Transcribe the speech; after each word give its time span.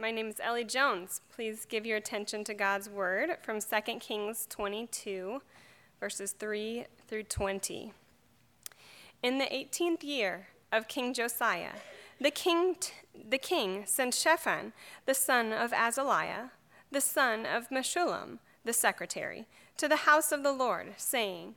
My 0.00 0.12
name 0.12 0.28
is 0.28 0.38
Ellie 0.38 0.62
Jones. 0.62 1.22
Please 1.34 1.64
give 1.64 1.84
your 1.84 1.96
attention 1.96 2.44
to 2.44 2.54
God's 2.54 2.88
word 2.88 3.30
from 3.42 3.58
2 3.58 3.98
Kings 3.98 4.46
22, 4.48 5.42
verses 5.98 6.30
3 6.38 6.84
through 7.08 7.24
20. 7.24 7.92
In 9.24 9.38
the 9.38 9.46
18th 9.46 10.04
year 10.04 10.46
of 10.70 10.86
King 10.86 11.12
Josiah, 11.12 11.72
the 12.20 12.30
king, 12.30 12.76
t- 12.78 12.92
the 13.28 13.38
king 13.38 13.82
sent 13.86 14.14
Shaphan, 14.14 14.72
the 15.04 15.14
son 15.14 15.52
of 15.52 15.72
Azaliah, 15.72 16.50
the 16.92 17.00
son 17.00 17.44
of 17.44 17.68
Meshullam, 17.68 18.38
the 18.64 18.72
secretary, 18.72 19.48
to 19.78 19.88
the 19.88 20.06
house 20.06 20.30
of 20.30 20.44
the 20.44 20.52
Lord, 20.52 20.94
saying, 20.96 21.56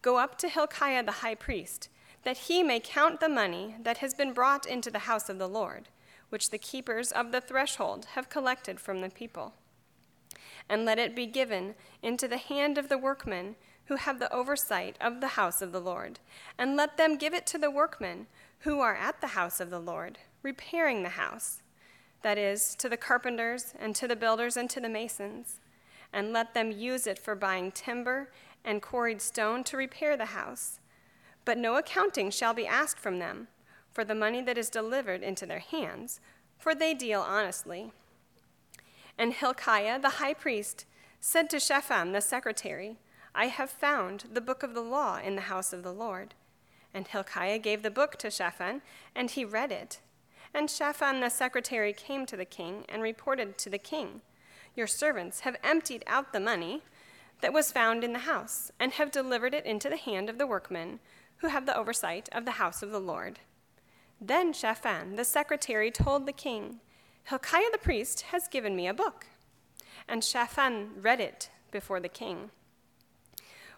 Go 0.00 0.16
up 0.16 0.38
to 0.38 0.48
Hilkiah 0.48 1.04
the 1.04 1.20
high 1.20 1.34
priest, 1.34 1.90
that 2.22 2.38
he 2.38 2.62
may 2.62 2.80
count 2.80 3.20
the 3.20 3.28
money 3.28 3.74
that 3.82 3.98
has 3.98 4.14
been 4.14 4.32
brought 4.32 4.64
into 4.64 4.90
the 4.90 5.00
house 5.00 5.28
of 5.28 5.38
the 5.38 5.48
Lord, 5.48 5.90
which 6.32 6.48
the 6.48 6.56
keepers 6.56 7.12
of 7.12 7.30
the 7.30 7.42
threshold 7.42 8.06
have 8.14 8.30
collected 8.30 8.80
from 8.80 9.02
the 9.02 9.10
people. 9.10 9.52
And 10.66 10.86
let 10.86 10.98
it 10.98 11.14
be 11.14 11.26
given 11.26 11.74
into 12.02 12.26
the 12.26 12.38
hand 12.38 12.78
of 12.78 12.88
the 12.88 12.96
workmen 12.96 13.56
who 13.86 13.96
have 13.96 14.18
the 14.18 14.32
oversight 14.32 14.96
of 14.98 15.20
the 15.20 15.28
house 15.28 15.60
of 15.60 15.72
the 15.72 15.80
Lord, 15.80 16.20
and 16.56 16.74
let 16.74 16.96
them 16.96 17.18
give 17.18 17.34
it 17.34 17.46
to 17.48 17.58
the 17.58 17.70
workmen 17.70 18.28
who 18.60 18.80
are 18.80 18.94
at 18.94 19.20
the 19.20 19.28
house 19.28 19.60
of 19.60 19.68
the 19.68 19.78
Lord, 19.78 20.18
repairing 20.42 21.02
the 21.02 21.10
house, 21.10 21.60
that 22.22 22.38
is, 22.38 22.74
to 22.76 22.88
the 22.88 22.96
carpenters, 22.96 23.74
and 23.78 23.94
to 23.96 24.08
the 24.08 24.16
builders, 24.16 24.56
and 24.56 24.70
to 24.70 24.80
the 24.80 24.88
masons, 24.88 25.60
and 26.14 26.32
let 26.32 26.54
them 26.54 26.70
use 26.70 27.06
it 27.06 27.18
for 27.18 27.34
buying 27.34 27.70
timber 27.72 28.30
and 28.64 28.80
quarried 28.80 29.20
stone 29.20 29.64
to 29.64 29.76
repair 29.76 30.16
the 30.16 30.26
house. 30.26 30.80
But 31.44 31.58
no 31.58 31.76
accounting 31.76 32.30
shall 32.30 32.54
be 32.54 32.66
asked 32.66 32.98
from 32.98 33.18
them 33.18 33.48
for 33.92 34.04
the 34.04 34.14
money 34.14 34.42
that 34.42 34.58
is 34.58 34.70
delivered 34.70 35.22
into 35.22 35.46
their 35.46 35.60
hands, 35.60 36.20
for 36.58 36.74
they 36.74 36.94
deal 36.94 37.20
honestly. 37.20 37.92
And 39.18 39.32
Hilkiah 39.32 40.00
the 40.00 40.08
high 40.08 40.34
priest 40.34 40.86
said 41.20 41.48
to 41.50 41.60
Shaphan 41.60 42.12
the 42.12 42.20
secretary, 42.20 42.96
I 43.34 43.46
have 43.46 43.70
found 43.70 44.24
the 44.32 44.40
book 44.40 44.62
of 44.62 44.74
the 44.74 44.82
law 44.82 45.18
in 45.18 45.36
the 45.36 45.42
house 45.42 45.72
of 45.72 45.82
the 45.82 45.92
Lord. 45.92 46.34
And 46.92 47.06
Hilkiah 47.06 47.58
gave 47.58 47.82
the 47.82 47.90
book 47.90 48.16
to 48.18 48.30
Shaphan, 48.30 48.82
and 49.14 49.30
he 49.30 49.44
read 49.44 49.72
it. 49.72 50.00
And 50.52 50.70
Shaphan 50.70 51.20
the 51.20 51.30
secretary 51.30 51.92
came 51.92 52.26
to 52.26 52.36
the 52.36 52.44
king 52.44 52.84
and 52.88 53.02
reported 53.02 53.56
to 53.58 53.70
the 53.70 53.78
king, 53.78 54.20
Your 54.74 54.86
servants 54.86 55.40
have 55.40 55.56
emptied 55.64 56.04
out 56.06 56.32
the 56.32 56.40
money 56.40 56.82
that 57.40 57.52
was 57.52 57.72
found 57.72 58.04
in 58.04 58.12
the 58.12 58.20
house, 58.20 58.70
and 58.78 58.92
have 58.92 59.10
delivered 59.10 59.54
it 59.54 59.64
into 59.64 59.88
the 59.88 59.96
hand 59.96 60.28
of 60.28 60.38
the 60.38 60.46
workmen 60.46 61.00
who 61.38 61.48
have 61.48 61.66
the 61.66 61.76
oversight 61.76 62.28
of 62.32 62.44
the 62.44 62.52
house 62.52 62.82
of 62.82 62.90
the 62.90 63.00
Lord. 63.00 63.40
Then 64.24 64.52
Shaphan 64.52 65.16
the 65.16 65.24
secretary 65.24 65.90
told 65.90 66.26
the 66.26 66.32
king, 66.32 66.78
Hilkiah 67.24 67.72
the 67.72 67.78
priest 67.78 68.22
has 68.30 68.46
given 68.46 68.76
me 68.76 68.86
a 68.86 68.94
book. 68.94 69.26
And 70.08 70.22
Shaphan 70.22 70.90
read 71.00 71.20
it 71.20 71.50
before 71.72 71.98
the 71.98 72.08
king. 72.08 72.50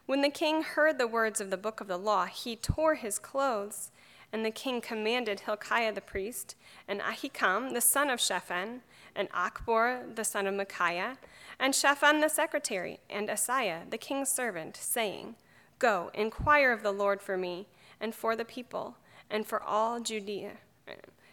When 0.05 0.20
the 0.20 0.28
king 0.28 0.62
heard 0.62 0.98
the 0.98 1.06
words 1.06 1.41
of 1.41 1.48
the 1.48 1.56
book 1.56 1.81
of 1.81 1.87
the 1.87 1.97
law, 1.97 2.27
he 2.27 2.56
tore 2.56 2.97
his 2.97 3.19
clothes. 3.19 3.91
And 4.34 4.45
the 4.45 4.50
king 4.50 4.83
commanded 4.83 5.41
Hilkiah 5.41 5.95
the 5.95 6.03
priest, 6.03 6.56
and 6.87 7.00
Ahikam 7.00 7.72
the 7.72 7.81
son 7.81 8.11
of 8.11 8.20
Shaphan, 8.20 8.83
and 9.17 9.31
Achbor 9.31 10.15
the 10.15 10.25
son 10.25 10.47
of 10.47 10.55
Micaiah, 10.55 11.17
and 11.59 11.75
Shaphan 11.75 12.20
the 12.20 12.28
secretary, 12.28 13.00
and 13.09 13.31
Asaiah 13.31 13.89
the 13.89 13.97
king's 13.97 14.28
servant, 14.28 14.77
saying, 14.77 15.37
Go, 15.78 16.11
inquire 16.12 16.72
of 16.72 16.83
the 16.83 16.92
Lord 16.92 17.22
for 17.22 17.39
me, 17.39 17.67
and 17.98 18.15
for 18.15 18.37
the 18.37 18.45
people, 18.45 18.97
and 19.30 19.47
for 19.47 19.62
all 19.62 20.00
Judea, 20.00 20.53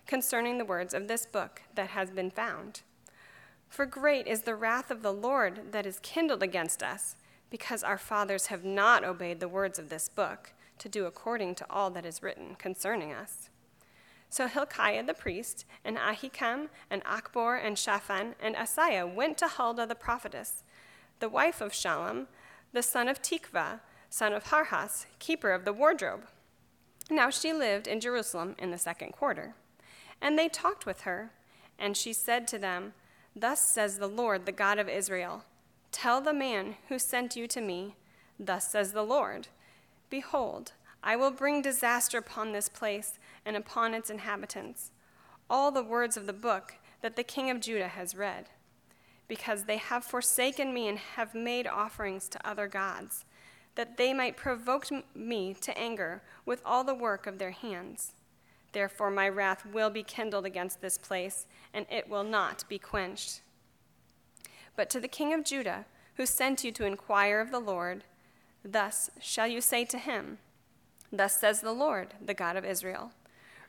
concerning 0.05 0.57
the 0.57 0.65
words 0.65 0.93
of 0.93 1.07
this 1.07 1.25
book 1.25 1.61
that 1.75 1.89
has 1.89 2.09
been 2.09 2.31
found. 2.31 2.81
For 3.69 3.85
great 3.85 4.27
is 4.27 4.41
the 4.41 4.55
wrath 4.55 4.91
of 4.91 5.01
the 5.01 5.13
Lord 5.13 5.71
that 5.71 5.85
is 5.85 5.99
kindled 6.01 6.43
against 6.43 6.83
us 6.83 7.15
because 7.49 7.83
our 7.83 7.97
fathers 7.97 8.47
have 8.47 8.65
not 8.65 9.03
obeyed 9.03 9.39
the 9.39 9.47
words 9.47 9.79
of 9.79 9.89
this 9.89 10.09
book 10.09 10.53
to 10.79 10.89
do 10.89 11.05
according 11.05 11.55
to 11.55 11.65
all 11.69 11.89
that 11.91 12.05
is 12.05 12.23
written 12.23 12.55
concerning 12.55 13.13
us. 13.13 13.49
So 14.29 14.47
Hilkiah 14.47 15.03
the 15.03 15.13
priest, 15.13 15.65
and 15.83 15.97
Ahikam, 15.97 16.69
and 16.89 17.03
Achbor, 17.03 17.63
and 17.63 17.77
Shaphan, 17.77 18.35
and 18.41 18.55
Asaiah 18.55 19.05
went 19.05 19.37
to 19.39 19.47
Huldah 19.47 19.85
the 19.85 19.95
prophetess, 19.95 20.63
the 21.19 21.27
wife 21.27 21.59
of 21.59 21.73
Shallum, 21.73 22.27
the 22.71 22.81
son 22.81 23.09
of 23.09 23.21
Tikvah, 23.21 23.81
son 24.09 24.31
of 24.31 24.45
Harhas, 24.45 25.05
keeper 25.19 25.51
of 25.51 25.65
the 25.65 25.73
wardrobe. 25.73 26.27
Now 27.11 27.29
she 27.29 27.51
lived 27.51 27.87
in 27.87 27.99
Jerusalem 27.99 28.55
in 28.57 28.71
the 28.71 28.77
second 28.77 29.11
quarter. 29.11 29.53
And 30.21 30.39
they 30.39 30.47
talked 30.47 30.85
with 30.85 31.01
her, 31.01 31.31
and 31.77 31.97
she 31.97 32.13
said 32.13 32.47
to 32.47 32.57
them, 32.57 32.93
Thus 33.35 33.61
says 33.61 33.97
the 33.97 34.07
Lord, 34.07 34.45
the 34.45 34.53
God 34.53 34.79
of 34.79 34.87
Israel. 34.87 35.43
Tell 35.91 36.21
the 36.21 36.33
man 36.33 36.75
who 36.87 36.97
sent 36.97 37.35
you 37.35 37.47
to 37.47 37.59
me, 37.59 37.95
Thus 38.39 38.71
says 38.71 38.93
the 38.93 39.03
Lord 39.03 39.49
Behold, 40.09 40.71
I 41.03 41.17
will 41.17 41.31
bring 41.31 41.61
disaster 41.61 42.17
upon 42.17 42.53
this 42.53 42.69
place 42.69 43.19
and 43.45 43.57
upon 43.57 43.93
its 43.93 44.09
inhabitants, 44.09 44.91
all 45.49 45.69
the 45.69 45.83
words 45.83 46.15
of 46.15 46.27
the 46.27 46.33
book 46.33 46.75
that 47.01 47.17
the 47.17 47.23
king 47.23 47.49
of 47.49 47.59
Judah 47.59 47.89
has 47.89 48.15
read, 48.15 48.49
because 49.27 49.65
they 49.65 49.77
have 49.77 50.05
forsaken 50.05 50.73
me 50.73 50.87
and 50.87 50.97
have 50.97 51.35
made 51.35 51.67
offerings 51.67 52.29
to 52.29 52.47
other 52.47 52.67
gods, 52.67 53.25
that 53.81 53.97
they 53.97 54.13
might 54.13 54.37
provoke 54.37 54.87
me 55.15 55.55
to 55.61 55.77
anger 55.77 56.21
with 56.45 56.61
all 56.63 56.83
the 56.83 56.93
work 56.93 57.25
of 57.25 57.39
their 57.39 57.51
hands. 57.51 58.13
Therefore, 58.71 59.09
my 59.09 59.27
wrath 59.27 59.65
will 59.65 59.89
be 59.89 60.03
kindled 60.03 60.45
against 60.45 60.81
this 60.81 60.97
place, 60.97 61.47
and 61.73 61.87
it 61.89 62.07
will 62.07 62.23
not 62.23 62.63
be 62.69 62.77
quenched 62.77 63.41
but 64.75 64.89
to 64.89 64.99
the 64.99 65.07
king 65.07 65.33
of 65.33 65.43
Judah, 65.43 65.85
who 66.15 66.25
sent 66.25 66.63
you 66.63 66.71
to 66.71 66.85
inquire 66.85 67.39
of 67.39 67.51
the 67.51 67.59
Lord, 67.59 68.03
thus 68.63 69.09
shall 69.19 69.47
you 69.47 69.61
say 69.61 69.85
to 69.85 69.97
him, 69.97 70.37
Thus 71.11 71.39
says 71.39 71.61
the 71.61 71.73
Lord, 71.73 72.13
the 72.23 72.33
God 72.33 72.55
of 72.55 72.65
Israel, 72.65 73.11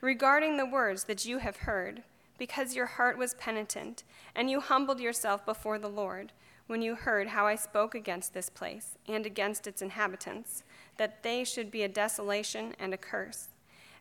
regarding 0.01 0.57
the 0.57 0.67
words 0.67 1.05
that 1.05 1.25
you 1.25 1.39
have 1.39 1.59
heard, 1.59 2.03
because 2.39 2.75
your 2.75 2.87
heart 2.87 3.19
was 3.19 3.35
penitent, 3.35 4.05
and 4.35 4.51
you 4.51 4.61
humbled 4.61 5.01
yourself 5.01 5.45
before 5.45 5.79
the 5.79 5.89
Lord, 5.89 6.33
when 6.67 6.83
you 6.83 6.95
heard 6.95 7.29
how 7.29 7.47
I 7.47 7.55
spoke 7.55 7.95
against 7.95 8.35
this 8.35 8.49
place 8.49 8.97
and 9.07 9.27
against 9.27 9.67
its 9.67 9.83
inhabitants, 9.83 10.63
that 10.97 11.23
they 11.23 11.45
should 11.45 11.71
be 11.71 11.83
a 11.83 11.89
desolation 11.89 12.75
and 12.79 12.95
a 12.95 12.99
curse. 12.99 13.49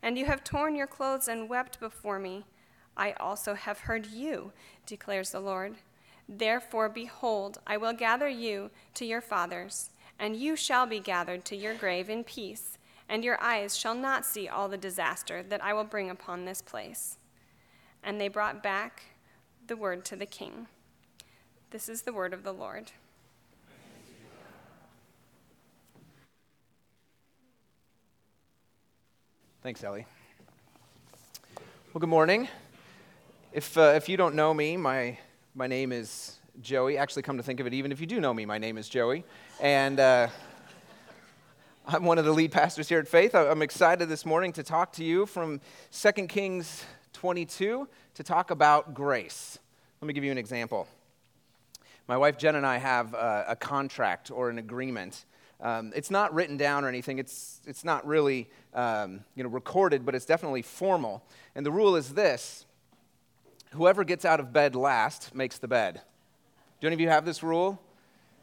And 0.01 0.17
you 0.17 0.25
have 0.25 0.43
torn 0.43 0.75
your 0.75 0.87
clothes 0.87 1.27
and 1.27 1.49
wept 1.49 1.79
before 1.79 2.19
me. 2.19 2.45
I 2.97 3.13
also 3.13 3.53
have 3.53 3.79
heard 3.79 4.07
you, 4.07 4.51
declares 4.85 5.31
the 5.31 5.39
Lord. 5.39 5.75
Therefore, 6.27 6.89
behold, 6.89 7.59
I 7.67 7.77
will 7.77 7.93
gather 7.93 8.29
you 8.29 8.71
to 8.95 9.05
your 9.05 9.21
fathers, 9.21 9.89
and 10.19 10.35
you 10.35 10.55
shall 10.55 10.85
be 10.85 10.99
gathered 10.99 11.45
to 11.45 11.55
your 11.55 11.73
grave 11.73 12.09
in 12.09 12.23
peace, 12.23 12.77
and 13.09 13.23
your 13.23 13.41
eyes 13.41 13.75
shall 13.75 13.95
not 13.95 14.25
see 14.25 14.47
all 14.47 14.69
the 14.69 14.77
disaster 14.77 15.43
that 15.43 15.63
I 15.63 15.73
will 15.73 15.83
bring 15.83 16.09
upon 16.09 16.45
this 16.45 16.61
place. 16.61 17.17
And 18.03 18.19
they 18.19 18.27
brought 18.27 18.63
back 18.63 19.03
the 19.67 19.75
word 19.75 20.05
to 20.05 20.15
the 20.15 20.25
king. 20.25 20.67
This 21.71 21.87
is 21.87 22.01
the 22.01 22.11
word 22.11 22.33
of 22.33 22.43
the 22.43 22.51
Lord. 22.51 22.91
Thanks, 29.63 29.81
Ellie. 29.81 30.05
Well, 31.93 31.99
good 32.01 32.09
morning. 32.09 32.49
If, 33.53 33.77
uh, 33.77 33.93
if 33.95 34.09
you 34.09 34.17
don't 34.17 34.35
know 34.35 34.53
me, 34.53 34.75
my 34.75 35.17
my 35.55 35.67
name 35.67 35.93
is 35.93 36.39
Joey. 36.61 36.97
Actually, 36.97 37.21
come 37.21 37.37
to 37.37 37.43
think 37.43 37.61
of 37.61 37.67
it, 37.67 37.73
even 37.73 37.93
if 37.93 38.01
you 38.01 38.05
do 38.05 38.19
know 38.19 38.33
me, 38.33 38.45
my 38.45 38.57
name 38.57 38.77
is 38.77 38.89
Joey. 38.89 39.23
And 39.61 39.97
uh, 39.97 40.27
I'm 41.87 42.03
one 42.03 42.17
of 42.17 42.25
the 42.25 42.33
lead 42.33 42.51
pastors 42.51 42.89
here 42.89 42.99
at 42.99 43.07
Faith. 43.07 43.33
I'm 43.33 43.61
excited 43.61 44.09
this 44.09 44.25
morning 44.25 44.51
to 44.53 44.63
talk 44.63 44.91
to 44.93 45.05
you 45.05 45.25
from 45.25 45.61
2 45.93 46.11
Kings 46.27 46.83
22 47.13 47.87
to 48.15 48.23
talk 48.23 48.51
about 48.51 48.93
grace. 48.93 49.57
Let 50.01 50.07
me 50.07 50.13
give 50.13 50.25
you 50.25 50.31
an 50.31 50.37
example. 50.37 50.85
My 52.11 52.17
wife 52.17 52.37
Jen 52.37 52.55
and 52.55 52.65
I 52.65 52.77
have 52.77 53.13
a, 53.13 53.45
a 53.47 53.55
contract 53.55 54.31
or 54.31 54.49
an 54.49 54.57
agreement. 54.57 55.23
Um, 55.61 55.93
it's 55.95 56.11
not 56.11 56.33
written 56.33 56.57
down 56.57 56.83
or 56.83 56.89
anything. 56.89 57.19
It's, 57.19 57.61
it's 57.65 57.85
not 57.85 58.05
really 58.05 58.49
um, 58.73 59.21
you 59.33 59.43
know, 59.45 59.49
recorded, 59.49 60.05
but 60.05 60.13
it's 60.13 60.25
definitely 60.25 60.61
formal. 60.61 61.23
And 61.55 61.65
the 61.65 61.71
rule 61.71 61.95
is 61.95 62.13
this 62.13 62.65
whoever 63.69 64.03
gets 64.03 64.25
out 64.25 64.41
of 64.41 64.51
bed 64.51 64.75
last 64.75 65.33
makes 65.33 65.57
the 65.57 65.69
bed. 65.69 66.01
Do 66.81 66.87
any 66.87 66.95
of 66.95 66.99
you 66.99 67.07
have 67.07 67.23
this 67.23 67.43
rule? 67.43 67.81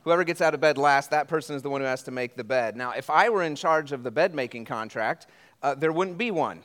Whoever 0.04 0.24
gets 0.24 0.40
out 0.40 0.54
of 0.54 0.62
bed 0.62 0.78
last, 0.78 1.10
that 1.10 1.28
person 1.28 1.54
is 1.54 1.60
the 1.60 1.68
one 1.68 1.82
who 1.82 1.86
has 1.88 2.02
to 2.04 2.10
make 2.10 2.36
the 2.36 2.44
bed. 2.44 2.74
Now, 2.74 2.92
if 2.92 3.10
I 3.10 3.28
were 3.28 3.42
in 3.42 3.54
charge 3.54 3.92
of 3.92 4.02
the 4.02 4.10
bed 4.10 4.34
making 4.34 4.64
contract, 4.64 5.26
uh, 5.62 5.74
there 5.74 5.92
wouldn't 5.92 6.16
be 6.16 6.30
one. 6.30 6.62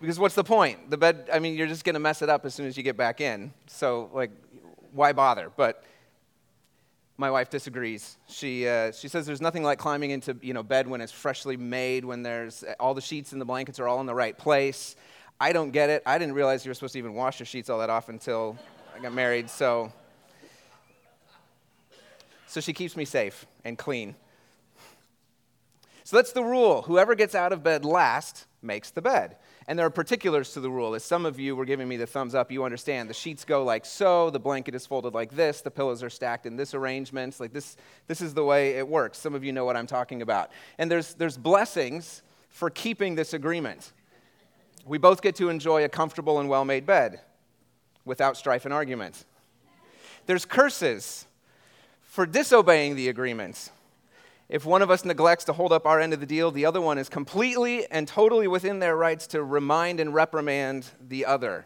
Because 0.00 0.18
what's 0.18 0.34
the 0.34 0.44
point? 0.44 0.88
The 0.88 0.96
bed, 0.96 1.28
I 1.30 1.40
mean, 1.40 1.56
you're 1.56 1.66
just 1.66 1.84
going 1.84 1.92
to 1.92 2.00
mess 2.00 2.22
it 2.22 2.30
up 2.30 2.46
as 2.46 2.54
soon 2.54 2.64
as 2.64 2.78
you 2.78 2.82
get 2.82 2.96
back 2.96 3.20
in. 3.20 3.52
So, 3.66 4.10
like, 4.14 4.30
why 4.92 5.12
bother? 5.12 5.50
But 5.56 5.84
my 7.16 7.30
wife 7.30 7.50
disagrees. 7.50 8.16
She, 8.28 8.66
uh, 8.66 8.92
she 8.92 9.08
says 9.08 9.26
there's 9.26 9.40
nothing 9.40 9.62
like 9.62 9.78
climbing 9.78 10.10
into 10.10 10.36
you 10.40 10.54
know, 10.54 10.62
bed 10.62 10.88
when 10.88 11.00
it's 11.00 11.12
freshly 11.12 11.56
made, 11.56 12.04
when 12.04 12.22
there's 12.22 12.64
all 12.80 12.94
the 12.94 13.00
sheets 13.00 13.32
and 13.32 13.40
the 13.40 13.44
blankets 13.44 13.78
are 13.78 13.86
all 13.86 14.00
in 14.00 14.06
the 14.06 14.14
right 14.14 14.36
place. 14.36 14.96
I 15.40 15.52
don't 15.52 15.70
get 15.70 15.90
it. 15.90 16.02
I 16.06 16.18
didn't 16.18 16.34
realize 16.34 16.64
you 16.64 16.70
were 16.70 16.74
supposed 16.74 16.92
to 16.94 16.98
even 16.98 17.14
wash 17.14 17.40
your 17.40 17.46
sheets 17.46 17.68
all 17.68 17.78
that 17.80 17.90
often 17.90 18.16
until 18.16 18.56
I 18.96 19.00
got 19.00 19.12
married. 19.12 19.50
So, 19.50 19.92
so 22.46 22.60
she 22.60 22.72
keeps 22.72 22.96
me 22.96 23.04
safe 23.04 23.46
and 23.64 23.76
clean. 23.76 24.14
So 26.04 26.16
that's 26.16 26.32
the 26.32 26.44
rule. 26.44 26.82
Whoever 26.82 27.14
gets 27.14 27.34
out 27.34 27.52
of 27.52 27.62
bed 27.62 27.84
last 27.84 28.46
makes 28.62 28.90
the 28.90 29.02
bed. 29.02 29.36
And 29.68 29.78
there 29.78 29.86
are 29.86 29.90
particulars 29.90 30.52
to 30.54 30.60
the 30.60 30.70
rule. 30.70 30.94
As 30.94 31.04
some 31.04 31.24
of 31.24 31.38
you 31.38 31.54
were 31.54 31.64
giving 31.64 31.88
me 31.88 31.96
the 31.96 32.06
thumbs 32.06 32.34
up, 32.34 32.50
you 32.50 32.64
understand. 32.64 33.08
The 33.08 33.14
sheets 33.14 33.44
go 33.44 33.64
like 33.64 33.84
so, 33.84 34.30
the 34.30 34.40
blanket 34.40 34.74
is 34.74 34.86
folded 34.86 35.14
like 35.14 35.32
this, 35.34 35.60
the 35.60 35.70
pillows 35.70 36.02
are 36.02 36.10
stacked 36.10 36.46
in 36.46 36.56
this 36.56 36.74
arrangement. 36.74 37.38
Like 37.38 37.52
this, 37.52 37.76
this 38.06 38.20
is 38.20 38.34
the 38.34 38.44
way 38.44 38.70
it 38.70 38.86
works. 38.86 39.18
Some 39.18 39.34
of 39.34 39.44
you 39.44 39.52
know 39.52 39.64
what 39.64 39.76
I'm 39.76 39.86
talking 39.86 40.22
about. 40.22 40.50
And 40.78 40.90
there's, 40.90 41.14
there's 41.14 41.36
blessings 41.36 42.22
for 42.48 42.70
keeping 42.70 43.14
this 43.14 43.32
agreement. 43.34 43.92
We 44.84 44.98
both 44.98 45.22
get 45.22 45.36
to 45.36 45.48
enjoy 45.48 45.84
a 45.84 45.88
comfortable 45.88 46.40
and 46.40 46.48
well 46.48 46.64
made 46.64 46.86
bed 46.86 47.20
without 48.04 48.36
strife 48.36 48.64
and 48.64 48.74
argument. 48.74 49.24
There's 50.26 50.44
curses 50.44 51.26
for 52.02 52.26
disobeying 52.26 52.96
the 52.96 53.08
agreement. 53.08 53.70
If 54.52 54.66
one 54.66 54.82
of 54.82 54.90
us 54.90 55.06
neglects 55.06 55.44
to 55.44 55.54
hold 55.54 55.72
up 55.72 55.86
our 55.86 55.98
end 55.98 56.12
of 56.12 56.20
the 56.20 56.26
deal, 56.26 56.50
the 56.50 56.66
other 56.66 56.82
one 56.82 56.98
is 56.98 57.08
completely 57.08 57.90
and 57.90 58.06
totally 58.06 58.46
within 58.46 58.80
their 58.80 58.94
rights 58.94 59.26
to 59.28 59.42
remind 59.42 59.98
and 59.98 60.12
reprimand 60.12 60.84
the 61.08 61.24
other. 61.24 61.64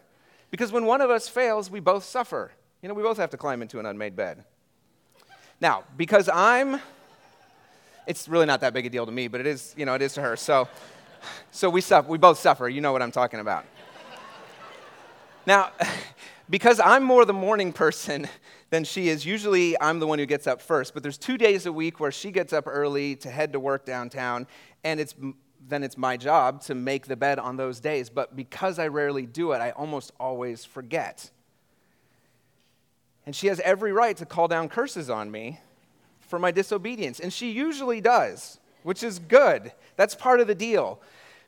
Because 0.51 0.71
when 0.71 0.85
one 0.85 1.01
of 1.01 1.09
us 1.09 1.27
fails, 1.27 1.69
we 1.69 1.81
both 1.81 2.05
suffer. 2.05 2.53
You 2.81 2.87
know, 2.87 2.95
we 2.95 3.03
both 3.03 3.17
have 3.17 3.29
to 3.31 3.37
climb 3.37 3.61
into 3.61 3.79
an 3.79 3.85
unmade 3.85 4.15
bed. 4.15 4.45
Now, 5.59 5.83
because 5.97 6.29
I'm, 6.33 6.79
it's 8.07 8.29
really 8.29 8.45
not 8.45 8.61
that 8.61 8.73
big 8.73 8.85
a 8.85 8.89
deal 8.89 9.05
to 9.05 9.11
me, 9.11 9.27
but 9.27 9.41
it 9.41 9.47
is, 9.47 9.75
you 9.77 9.85
know, 9.85 9.93
it 9.93 10.01
is 10.01 10.13
to 10.13 10.21
her. 10.21 10.37
So, 10.37 10.69
so 11.51 11.69
we 11.69 11.81
suffer, 11.81 12.07
we 12.07 12.17
both 12.17 12.39
suffer. 12.39 12.69
You 12.69 12.79
know 12.79 12.93
what 12.93 13.01
I'm 13.01 13.11
talking 13.11 13.41
about. 13.41 13.65
now, 15.45 15.71
because 16.49 16.79
I'm 16.79 17.03
more 17.03 17.25
the 17.25 17.33
morning 17.33 17.73
person 17.73 18.29
than 18.69 18.83
she 18.83 19.09
is, 19.09 19.25
usually 19.25 19.79
I'm 19.79 19.99
the 19.99 20.07
one 20.07 20.19
who 20.19 20.25
gets 20.25 20.47
up 20.47 20.61
first. 20.61 20.93
But 20.93 21.03
there's 21.03 21.17
two 21.17 21.37
days 21.37 21.65
a 21.65 21.71
week 21.71 21.99
where 21.99 22.11
she 22.11 22.31
gets 22.31 22.53
up 22.53 22.65
early 22.67 23.15
to 23.17 23.29
head 23.29 23.53
to 23.53 23.59
work 23.59 23.85
downtown, 23.85 24.47
and 24.83 24.99
it's 24.99 25.15
then 25.69 25.83
it's 25.83 25.97
my 25.97 26.15
job 26.15 26.61
to 26.61 26.75
make 26.75 27.07
the 27.07 27.15
bed 27.15 27.39
on 27.39 27.57
those 27.57 27.79
days. 27.79 28.09
But 28.09 28.35
because 28.35 28.79
I 28.79 28.87
rarely 28.87 29.25
do 29.25 29.51
it, 29.51 29.57
I 29.57 29.71
almost 29.71 30.13
always 30.19 30.63
forget. 30.63 31.29
And 33.25 33.35
she 33.35 33.47
has 33.47 33.59
every 33.59 33.91
right 33.91 34.15
to 34.17 34.25
call 34.25 34.47
down 34.47 34.69
curses 34.69 35.09
on 35.09 35.29
me 35.29 35.59
for 36.21 36.39
my 36.39 36.51
disobedience. 36.51 37.19
And 37.19 37.33
she 37.33 37.51
usually 37.51 37.99
does, 37.99 38.59
which 38.83 39.03
is 39.03 39.19
good. 39.19 39.73
That's 39.97 40.15
part 40.15 40.39
of 40.39 40.47
the 40.47 40.55
deal. 40.55 41.01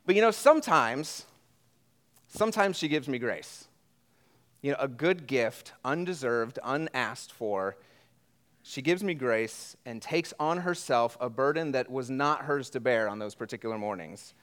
But 0.06 0.16
you 0.16 0.22
know, 0.22 0.32
sometimes, 0.32 1.26
sometimes 2.28 2.78
she 2.78 2.90
gives 2.90 3.08
me 3.08 3.20
grace 3.20 3.69
you 4.62 4.72
know, 4.72 4.78
a 4.80 4.88
good 4.88 5.28
gift, 5.28 5.74
undeserved, 5.86 6.60
unasked 6.64 7.32
for. 7.32 7.78
She 8.62 8.82
gives 8.82 9.04
me 9.04 9.14
grace 9.14 9.78
and 9.86 10.02
takes 10.02 10.34
on 10.40 10.60
herself 10.60 11.18
a 11.20 11.30
burden 11.30 11.72
that 11.72 11.90
was 11.90 12.10
not 12.10 12.42
hers 12.42 12.70
to 12.72 12.80
bear 12.80 13.08
on 13.08 13.20
those 13.20 13.36
particular 13.36 13.78
mornings. 13.78 14.34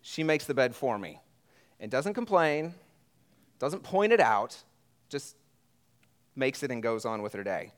She 0.00 0.22
makes 0.22 0.44
the 0.44 0.54
bed 0.54 0.74
for 0.74 0.98
me 0.98 1.20
and 1.80 1.90
doesn't 1.90 2.14
complain, 2.14 2.74
doesn't 3.58 3.82
point 3.82 4.12
it 4.12 4.20
out, 4.20 4.62
just 5.08 5.36
makes 6.36 6.62
it 6.62 6.70
and 6.70 6.82
goes 6.82 7.04
on 7.04 7.22
with 7.22 7.32
her 7.32 7.42
day. 7.44 7.72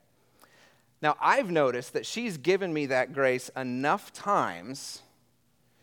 Now, 1.02 1.16
I've 1.20 1.50
noticed 1.50 1.93
that 1.93 2.06
she's 2.06 2.38
given 2.38 2.72
me 2.72 2.87
that 2.87 3.12
grace 3.12 3.50
enough 3.56 4.12
times, 4.12 5.02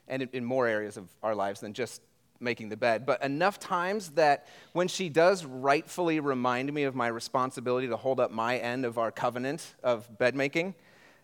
and 0.07 0.27
in, 0.33 0.43
more 0.43 0.67
areas 0.67 0.97
of 0.97 1.07
our 1.21 1.35
lives 1.35 1.59
than 1.59 1.73
just 1.73 2.01
making 2.43 2.69
the 2.69 2.77
bed, 2.77 3.05
but 3.05 3.21
enough 3.23 3.59
times 3.59 4.09
that 4.11 4.47
when 4.73 4.87
she 4.87 5.09
does 5.09 5.45
rightfully 5.45 6.19
remind 6.19 6.71
me 6.73 6.83
of 6.83 6.95
my 6.95 7.07
responsibility 7.07 7.87
to 7.87 7.97
hold 7.97 8.19
up 8.19 8.31
my 8.31 8.57
end 8.57 8.85
of 8.85 8.97
our 8.97 9.11
covenant 9.11 9.75
of 9.83 10.17
bed 10.17 10.35
making, 10.35 10.75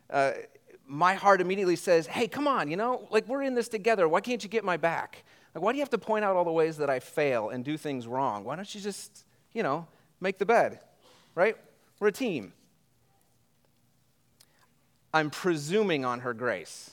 uh, 0.10 0.32
my 0.88 1.14
heart 1.14 1.42
immediately 1.42 1.76
says, 1.76 2.08
Hey, 2.08 2.28
come 2.28 2.48
on, 2.48 2.72
you 2.72 2.78
know, 2.78 3.08
like 3.12 3.28
we're 3.28 3.44
in 3.44 3.54
this 3.54 3.68
together. 3.68 4.08
Why 4.08 4.22
can't 4.22 4.44
you 4.44 4.50
get 4.50 4.64
my 4.64 4.78
back? 4.78 5.24
Like, 5.54 5.64
why 5.64 5.72
do 5.72 5.78
you 5.78 5.82
have 5.82 5.90
to 5.92 5.98
point 5.98 6.26
out 6.26 6.36
all 6.36 6.46
the 6.46 6.52
ways 6.52 6.78
that 6.78 6.90
I 6.90 7.00
fail 7.00 7.50
and 7.50 7.64
do 7.64 7.78
things 7.78 8.08
wrong? 8.08 8.44
Why 8.44 8.56
don't 8.56 8.74
you 8.74 8.82
just, 8.82 9.26
you 9.54 9.64
know, 9.64 9.88
make 10.20 10.38
the 10.38 10.46
bed, 10.46 10.80
right? 11.36 11.56
We're 12.00 12.08
a 12.08 12.12
team. 12.12 12.54
I'm 15.14 15.30
presuming 15.30 16.06
on 16.06 16.22
her 16.22 16.34
grace, 16.34 16.92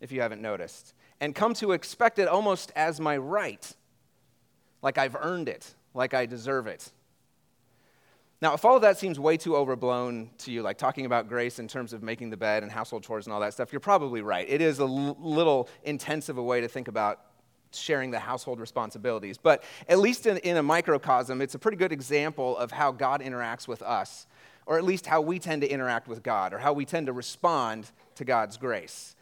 if 0.00 0.10
you 0.10 0.20
haven't 0.20 0.42
noticed 0.42 0.94
and 1.20 1.34
come 1.34 1.54
to 1.54 1.72
expect 1.72 2.18
it 2.18 2.28
almost 2.28 2.72
as 2.76 3.00
my 3.00 3.16
right, 3.16 3.74
like 4.82 4.98
I've 4.98 5.16
earned 5.16 5.48
it, 5.48 5.74
like 5.94 6.14
I 6.14 6.26
deserve 6.26 6.66
it. 6.66 6.92
Now, 8.42 8.52
if 8.52 8.66
all 8.66 8.76
of 8.76 8.82
that 8.82 8.98
seems 8.98 9.18
way 9.18 9.38
too 9.38 9.56
overblown 9.56 10.28
to 10.38 10.52
you, 10.52 10.60
like 10.60 10.76
talking 10.76 11.06
about 11.06 11.26
grace 11.26 11.58
in 11.58 11.68
terms 11.68 11.94
of 11.94 12.02
making 12.02 12.28
the 12.28 12.36
bed 12.36 12.62
and 12.62 12.70
household 12.70 13.02
chores 13.02 13.26
and 13.26 13.32
all 13.32 13.40
that 13.40 13.54
stuff, 13.54 13.72
you're 13.72 13.80
probably 13.80 14.20
right. 14.20 14.46
It 14.48 14.60
is 14.60 14.78
a 14.78 14.82
l- 14.82 15.16
little 15.18 15.70
intensive 15.84 16.36
a 16.36 16.42
way 16.42 16.60
to 16.60 16.68
think 16.68 16.88
about 16.88 17.20
sharing 17.72 18.10
the 18.10 18.18
household 18.18 18.60
responsibilities. 18.60 19.38
But 19.38 19.64
at 19.88 19.98
least 19.98 20.26
in, 20.26 20.36
in 20.38 20.58
a 20.58 20.62
microcosm, 20.62 21.40
it's 21.40 21.54
a 21.54 21.58
pretty 21.58 21.78
good 21.78 21.92
example 21.92 22.56
of 22.58 22.70
how 22.70 22.92
God 22.92 23.22
interacts 23.22 23.66
with 23.66 23.80
us, 23.80 24.26
or 24.66 24.76
at 24.76 24.84
least 24.84 25.06
how 25.06 25.22
we 25.22 25.38
tend 25.38 25.62
to 25.62 25.68
interact 25.68 26.06
with 26.06 26.22
God, 26.22 26.52
or 26.52 26.58
how 26.58 26.74
we 26.74 26.84
tend 26.84 27.06
to 27.06 27.14
respond 27.14 27.90
to 28.16 28.24
God's 28.24 28.58
grace. 28.58 29.15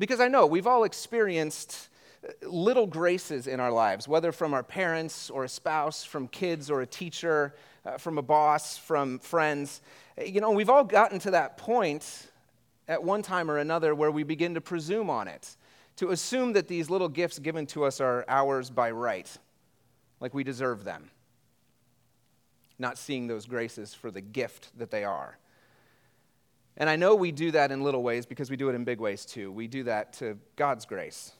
Because 0.00 0.18
I 0.18 0.28
know 0.28 0.46
we've 0.46 0.66
all 0.66 0.84
experienced 0.84 1.90
uh, 2.26 2.48
little 2.48 2.86
graces 2.86 3.46
in 3.46 3.60
our 3.60 3.70
lives, 3.70 4.08
whether 4.08 4.32
from 4.32 4.54
our 4.54 4.62
parents 4.62 5.28
or 5.28 5.44
a 5.44 5.48
spouse, 5.48 6.02
from 6.04 6.26
kids 6.26 6.70
or 6.70 6.80
a 6.80 6.86
teacher, 6.86 7.54
uh, 7.84 7.98
from 7.98 8.16
a 8.16 8.22
boss, 8.22 8.78
from 8.78 9.18
friends. 9.18 9.82
Uh, 10.18 10.24
you 10.24 10.40
know, 10.40 10.52
we've 10.52 10.70
all 10.70 10.84
gotten 10.84 11.18
to 11.18 11.32
that 11.32 11.58
point 11.58 12.28
at 12.88 13.04
one 13.04 13.20
time 13.20 13.50
or 13.50 13.58
another 13.58 13.94
where 13.94 14.10
we 14.10 14.22
begin 14.22 14.54
to 14.54 14.60
presume 14.62 15.10
on 15.10 15.28
it, 15.28 15.54
to 15.96 16.08
assume 16.12 16.54
that 16.54 16.66
these 16.66 16.88
little 16.88 17.10
gifts 17.10 17.38
given 17.38 17.66
to 17.66 17.84
us 17.84 18.00
are 18.00 18.24
ours 18.26 18.70
by 18.70 18.90
right, 18.90 19.30
like 20.18 20.32
we 20.32 20.42
deserve 20.42 20.82
them, 20.82 21.10
not 22.78 22.96
seeing 22.96 23.26
those 23.26 23.44
graces 23.44 23.92
for 23.92 24.10
the 24.10 24.22
gift 24.22 24.70
that 24.78 24.90
they 24.90 25.04
are. 25.04 25.36
And 26.76 26.88
I 26.88 26.96
know 26.96 27.14
we 27.14 27.32
do 27.32 27.50
that 27.50 27.72
in 27.72 27.82
little 27.82 28.02
ways 28.02 28.26
because 28.26 28.50
we 28.50 28.56
do 28.56 28.68
it 28.68 28.74
in 28.74 28.84
big 28.84 29.00
ways 29.00 29.24
too. 29.24 29.52
We 29.52 29.66
do 29.66 29.84
that 29.84 30.12
to 30.14 30.38
God's 30.56 30.86
grace. 30.86 31.32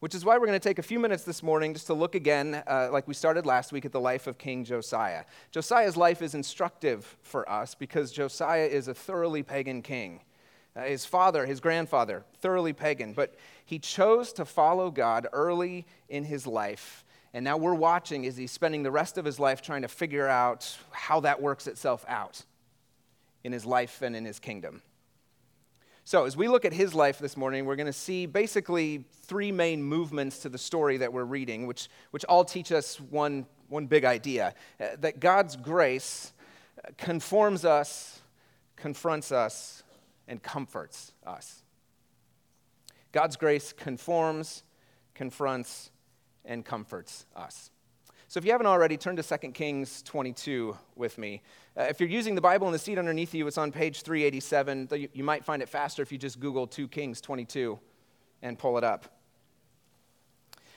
Which 0.00 0.14
is 0.14 0.24
why 0.24 0.38
we're 0.38 0.46
going 0.46 0.58
to 0.58 0.68
take 0.68 0.78
a 0.78 0.82
few 0.82 0.98
minutes 0.98 1.24
this 1.24 1.42
morning 1.42 1.74
just 1.74 1.86
to 1.88 1.94
look 1.94 2.14
again, 2.14 2.62
uh, 2.66 2.88
like 2.90 3.06
we 3.06 3.12
started 3.12 3.44
last 3.44 3.70
week, 3.70 3.84
at 3.84 3.92
the 3.92 4.00
life 4.00 4.26
of 4.26 4.38
King 4.38 4.64
Josiah. 4.64 5.24
Josiah's 5.50 5.94
life 5.94 6.22
is 6.22 6.34
instructive 6.34 7.18
for 7.22 7.48
us 7.50 7.74
because 7.74 8.10
Josiah 8.10 8.64
is 8.64 8.88
a 8.88 8.94
thoroughly 8.94 9.42
pagan 9.42 9.82
king. 9.82 10.20
Uh, 10.74 10.84
his 10.84 11.04
father, 11.04 11.44
his 11.44 11.60
grandfather, 11.60 12.24
thoroughly 12.38 12.72
pagan, 12.72 13.12
but 13.12 13.34
he 13.66 13.78
chose 13.78 14.32
to 14.32 14.46
follow 14.46 14.90
God 14.90 15.26
early 15.34 15.84
in 16.08 16.24
his 16.24 16.46
life. 16.46 17.04
And 17.34 17.44
now 17.44 17.58
we're 17.58 17.74
watching 17.74 18.24
as 18.24 18.38
he's 18.38 18.52
spending 18.52 18.82
the 18.82 18.90
rest 18.90 19.18
of 19.18 19.26
his 19.26 19.38
life 19.38 19.60
trying 19.60 19.82
to 19.82 19.88
figure 19.88 20.26
out 20.26 20.78
how 20.92 21.20
that 21.20 21.42
works 21.42 21.66
itself 21.66 22.06
out 22.08 22.42
in 23.44 23.52
his 23.52 23.64
life 23.64 24.02
and 24.02 24.14
in 24.14 24.24
his 24.24 24.38
kingdom. 24.38 24.82
So, 26.04 26.24
as 26.24 26.36
we 26.36 26.48
look 26.48 26.64
at 26.64 26.72
his 26.72 26.94
life 26.94 27.18
this 27.18 27.36
morning, 27.36 27.66
we're 27.66 27.76
going 27.76 27.86
to 27.86 27.92
see 27.92 28.26
basically 28.26 29.04
three 29.22 29.52
main 29.52 29.82
movements 29.82 30.38
to 30.40 30.48
the 30.48 30.58
story 30.58 30.96
that 30.96 31.12
we're 31.12 31.24
reading, 31.24 31.66
which, 31.66 31.88
which 32.10 32.24
all 32.24 32.44
teach 32.44 32.72
us 32.72 32.98
one, 32.98 33.46
one 33.68 33.86
big 33.86 34.04
idea 34.04 34.54
uh, 34.80 34.88
that 35.00 35.20
God's 35.20 35.56
grace 35.56 36.32
conforms 36.98 37.64
us, 37.64 38.22
confronts 38.76 39.30
us, 39.30 39.82
and 40.26 40.42
comforts 40.42 41.12
us. 41.26 41.62
God's 43.12 43.36
grace 43.36 43.72
conforms, 43.72 44.62
confronts, 45.14 45.90
and 46.44 46.64
comforts 46.64 47.26
us. 47.36 47.70
So 48.28 48.38
if 48.38 48.44
you 48.44 48.52
haven't 48.52 48.68
already, 48.68 48.96
turn 48.96 49.16
to 49.16 49.22
2 49.22 49.50
Kings 49.50 50.02
22 50.02 50.76
with 50.94 51.18
me. 51.18 51.42
Uh, 51.80 51.84
if 51.84 51.98
you're 51.98 52.10
using 52.10 52.34
the 52.34 52.42
Bible 52.42 52.66
in 52.66 52.74
the 52.74 52.78
seat 52.78 52.98
underneath 52.98 53.32
you, 53.32 53.46
it's 53.46 53.56
on 53.56 53.72
page 53.72 54.02
387. 54.02 54.88
You, 54.92 55.08
you 55.14 55.24
might 55.24 55.46
find 55.46 55.62
it 55.62 55.68
faster 55.68 56.02
if 56.02 56.12
you 56.12 56.18
just 56.18 56.38
Google 56.38 56.66
2 56.66 56.88
Kings 56.88 57.22
22 57.22 57.78
and 58.42 58.58
pull 58.58 58.76
it 58.76 58.84
up. 58.84 59.06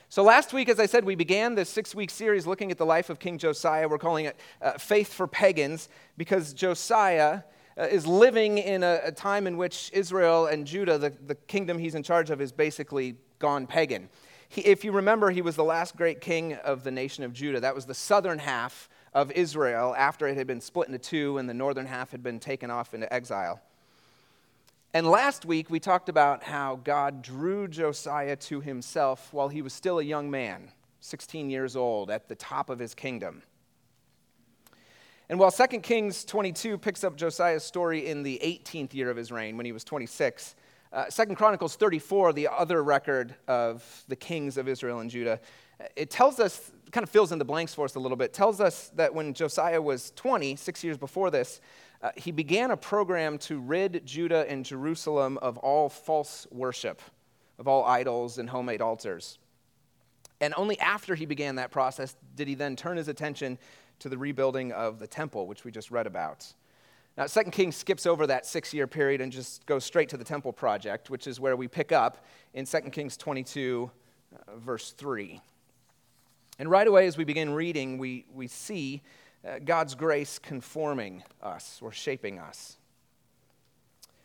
So, 0.07 0.23
last 0.23 0.53
week, 0.53 0.69
as 0.69 0.79
I 0.79 0.85
said, 0.85 1.03
we 1.03 1.15
began 1.15 1.55
this 1.55 1.67
six 1.67 1.93
week 1.93 2.09
series 2.09 2.47
looking 2.47 2.71
at 2.71 2.77
the 2.77 2.85
life 2.85 3.09
of 3.09 3.19
King 3.19 3.37
Josiah. 3.37 3.89
We're 3.89 3.97
calling 3.97 4.25
it 4.25 4.37
uh, 4.61 4.77
Faith 4.77 5.11
for 5.11 5.27
Pagans 5.27 5.89
because 6.15 6.53
Josiah 6.53 7.41
uh, 7.77 7.83
is 7.83 8.07
living 8.07 8.57
in 8.57 8.81
a, 8.81 9.01
a, 9.03 9.11
time 9.11 9.45
in 9.45 9.57
which 9.57 9.91
Israel 9.91 10.45
and 10.45 10.65
Judah, 10.65 10.97
the, 10.97 11.09
the 11.09 11.35
kingdom 11.35 11.79
he's 11.79 11.95
in 11.95 12.03
charge 12.03 12.29
of, 12.29 12.39
is 12.39 12.53
basically 12.53 13.15
gone 13.39 13.67
pagan. 13.67 14.07
He, 14.47 14.61
if 14.61 14.85
you 14.85 14.93
remember, 14.93 15.31
he 15.31 15.41
was 15.41 15.57
the 15.57 15.65
last 15.65 15.97
great 15.97 16.21
king 16.21 16.53
of 16.53 16.85
the 16.85 16.91
nation 16.91 17.25
of 17.25 17.33
Judah. 17.33 17.59
That 17.59 17.75
was 17.75 17.87
the 17.87 17.93
southern 17.93 18.39
half 18.39 18.87
of 19.13 19.31
Israel 19.31 19.95
after 19.97 20.27
it 20.27 20.37
had 20.37 20.47
been 20.47 20.61
split 20.61 20.87
into 20.87 20.99
two 20.99 21.37
and 21.37 21.47
the 21.47 21.53
northern 21.53 21.85
half 21.85 22.11
had 22.11 22.23
been 22.23 22.39
taken 22.39 22.71
off 22.71 22.93
into 22.93 23.11
exile. 23.13 23.61
And 24.95 25.07
last 25.07 25.45
week, 25.45 25.71
we 25.71 25.79
talked 25.79 26.07
about 26.07 26.43
how 26.43 26.75
God 26.83 27.23
drew 27.23 27.67
Josiah 27.67 28.35
to 28.35 28.61
himself 28.61 29.33
while 29.33 29.49
he 29.49 29.63
was 29.63 29.73
still 29.73 29.97
a 29.97 30.03
young 30.03 30.29
man, 30.29 30.71
16 30.99 31.49
years 31.49 31.75
old, 31.75 32.11
at 32.11 32.27
the 32.27 32.35
top 32.35 32.69
of 32.69 32.77
his 32.77 32.93
kingdom. 32.93 33.41
And 35.29 35.39
while 35.39 35.51
2 35.51 35.79
Kings 35.79 36.23
22 36.25 36.77
picks 36.77 37.03
up 37.03 37.15
Josiah's 37.15 37.63
story 37.63 38.05
in 38.05 38.21
the 38.21 38.39
18th 38.43 38.93
year 38.93 39.09
of 39.09 39.17
his 39.17 39.31
reign, 39.31 39.57
when 39.57 39.65
he 39.65 39.71
was 39.71 39.83
26, 39.83 40.55
uh, 40.91 41.05
2 41.05 41.33
Chronicles 41.33 41.75
34, 41.75 42.33
the 42.33 42.47
other 42.49 42.83
record 42.83 43.33
of 43.47 44.03
the 44.09 44.15
kings 44.15 44.57
of 44.57 44.67
Israel 44.67 44.99
and 44.99 45.09
Judah, 45.09 45.39
it 45.95 46.11
tells 46.11 46.39
us, 46.39 46.71
kind 46.93 47.03
of 47.03 47.09
fills 47.09 47.31
in 47.31 47.39
the 47.39 47.45
blanks 47.45 47.73
for 47.73 47.85
us 47.85 47.95
a 47.95 47.99
little 47.99 48.15
bit, 48.15 48.33
tells 48.33 48.61
us 48.61 48.91
that 48.95 49.13
when 49.13 49.33
Josiah 49.33 49.81
was 49.81 50.13
20, 50.15 50.55
six 50.55 50.83
years 50.83 50.97
before 50.97 51.31
this, 51.31 51.59
uh, 52.03 52.11
he 52.15 52.31
began 52.31 52.69
a 52.69 52.77
program 52.77 53.39
to 53.39 53.59
rid 53.59 54.05
Judah 54.05 54.45
and 54.47 54.63
Jerusalem 54.63 55.39
of 55.39 55.57
all 55.57 55.89
false 55.89 56.45
worship, 56.51 57.01
of 57.57 57.67
all 57.67 57.83
idols 57.83 58.37
and 58.37 58.47
homemade 58.47 58.79
altars. 58.79 59.39
And 60.39 60.53
only 60.55 60.79
after 60.79 61.15
he 61.15 61.25
began 61.25 61.55
that 61.55 61.71
process 61.71 62.15
did 62.35 62.47
he 62.47 62.53
then 62.53 62.75
turn 62.75 62.95
his 62.95 63.07
attention 63.07 63.57
to 63.99 64.07
the 64.07 64.17
rebuilding 64.17 64.71
of 64.71 64.99
the 64.99 65.07
temple, 65.07 65.47
which 65.47 65.63
we 65.63 65.71
just 65.71 65.89
read 65.89 66.05
about. 66.05 66.45
Now, 67.17 67.25
2 67.25 67.43
Kings 67.45 67.75
skips 67.75 68.05
over 68.05 68.27
that 68.27 68.45
six 68.45 68.73
year 68.73 68.85
period 68.85 69.19
and 69.19 69.31
just 69.31 69.65
goes 69.65 69.83
straight 69.83 70.09
to 70.09 70.17
the 70.17 70.23
temple 70.23 70.53
project, 70.53 71.09
which 71.09 71.25
is 71.25 71.39
where 71.39 71.55
we 71.55 71.67
pick 71.67 71.91
up 71.91 72.25
in 72.53 72.65
2 72.65 72.81
Kings 72.91 73.17
22, 73.17 73.89
uh, 74.35 74.57
verse 74.57 74.91
3. 74.91 75.41
And 76.59 76.69
right 76.69 76.87
away, 76.87 77.07
as 77.07 77.17
we 77.17 77.23
begin 77.23 77.53
reading, 77.53 77.97
we, 77.97 78.25
we 78.33 78.47
see 78.47 79.01
uh, 79.47 79.59
God's 79.63 79.95
grace 79.95 80.39
conforming 80.39 81.23
us 81.41 81.79
or 81.81 81.91
shaping 81.91 82.39
us. 82.39 82.77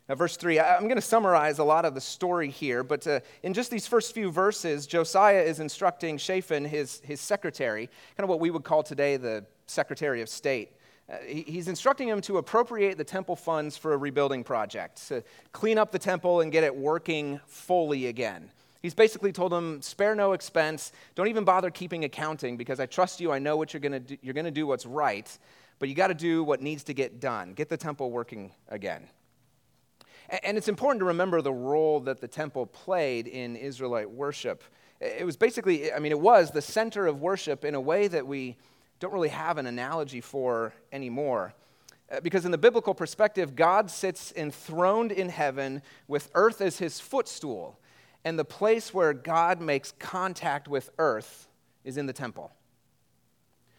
Now, 0.08 0.14
verse 0.14 0.36
3, 0.36 0.58
I'm 0.58 0.84
going 0.84 0.96
to 0.96 1.02
summarize 1.02 1.58
a 1.58 1.64
lot 1.64 1.84
of 1.84 1.94
the 1.94 2.00
story 2.00 2.48
here, 2.48 2.82
but 2.82 3.06
uh, 3.06 3.20
in 3.42 3.52
just 3.52 3.70
these 3.70 3.86
first 3.86 4.14
few 4.14 4.30
verses, 4.30 4.86
Josiah 4.86 5.42
is 5.42 5.60
instructing 5.60 6.16
Shaphan, 6.16 6.64
his, 6.64 7.00
his 7.04 7.20
secretary, 7.20 7.90
kind 8.16 8.24
of 8.24 8.30
what 8.30 8.40
we 8.40 8.50
would 8.50 8.64
call 8.64 8.82
today 8.82 9.18
the 9.18 9.44
Secretary 9.66 10.22
of 10.22 10.30
State. 10.30 10.72
Uh, 11.10 11.16
he, 11.26 11.42
he's 11.42 11.68
instructing 11.68 12.08
him 12.08 12.22
to 12.22 12.38
appropriate 12.38 12.96
the 12.96 13.04
temple 13.04 13.36
funds 13.36 13.76
for 13.76 13.92
a 13.92 13.98
rebuilding 13.98 14.44
project, 14.44 15.06
to 15.08 15.22
clean 15.52 15.76
up 15.76 15.92
the 15.92 15.98
temple 15.98 16.40
and 16.40 16.52
get 16.52 16.64
it 16.64 16.74
working 16.74 17.38
fully 17.46 18.06
again. 18.06 18.50
He's 18.80 18.94
basically 18.94 19.32
told 19.32 19.52
him, 19.52 19.82
spare 19.82 20.14
no 20.14 20.32
expense. 20.32 20.92
Don't 21.14 21.28
even 21.28 21.44
bother 21.44 21.70
keeping 21.70 22.04
accounting 22.04 22.56
because 22.56 22.78
I 22.78 22.86
trust 22.86 23.20
you. 23.20 23.32
I 23.32 23.38
know 23.38 23.56
what 23.56 23.72
you're 23.72 23.80
going 23.80 23.92
to 23.92 24.00
do. 24.00 24.16
You're 24.22 24.34
going 24.34 24.44
to 24.44 24.50
do 24.50 24.66
what's 24.66 24.86
right, 24.86 25.36
but 25.78 25.88
you 25.88 25.94
got 25.94 26.08
to 26.08 26.14
do 26.14 26.44
what 26.44 26.62
needs 26.62 26.84
to 26.84 26.94
get 26.94 27.20
done. 27.20 27.54
Get 27.54 27.68
the 27.68 27.76
temple 27.76 28.10
working 28.10 28.52
again. 28.68 29.08
And 30.42 30.56
it's 30.56 30.68
important 30.68 31.00
to 31.00 31.06
remember 31.06 31.40
the 31.40 31.52
role 31.52 32.00
that 32.00 32.20
the 32.20 32.28
temple 32.28 32.66
played 32.66 33.26
in 33.26 33.56
Israelite 33.56 34.10
worship. 34.10 34.62
It 35.00 35.24
was 35.24 35.36
basically, 35.36 35.92
I 35.92 35.98
mean, 35.98 36.12
it 36.12 36.20
was 36.20 36.50
the 36.50 36.62
center 36.62 37.06
of 37.06 37.20
worship 37.20 37.64
in 37.64 37.74
a 37.74 37.80
way 37.80 38.08
that 38.08 38.26
we 38.26 38.56
don't 39.00 39.12
really 39.12 39.28
have 39.28 39.58
an 39.58 39.66
analogy 39.66 40.20
for 40.20 40.74
anymore. 40.92 41.54
Uh, 42.10 42.20
because 42.20 42.44
in 42.44 42.50
the 42.50 42.58
biblical 42.58 42.94
perspective, 42.94 43.54
God 43.54 43.90
sits 43.90 44.32
enthroned 44.36 45.12
in 45.12 45.28
heaven 45.28 45.82
with 46.08 46.30
earth 46.34 46.60
as 46.60 46.78
his 46.78 47.00
footstool. 47.00 47.78
And 48.28 48.38
the 48.38 48.44
place 48.44 48.92
where 48.92 49.14
God 49.14 49.58
makes 49.58 49.94
contact 49.98 50.68
with 50.68 50.90
earth 50.98 51.48
is 51.82 51.96
in 51.96 52.04
the 52.04 52.12
temple. 52.12 52.52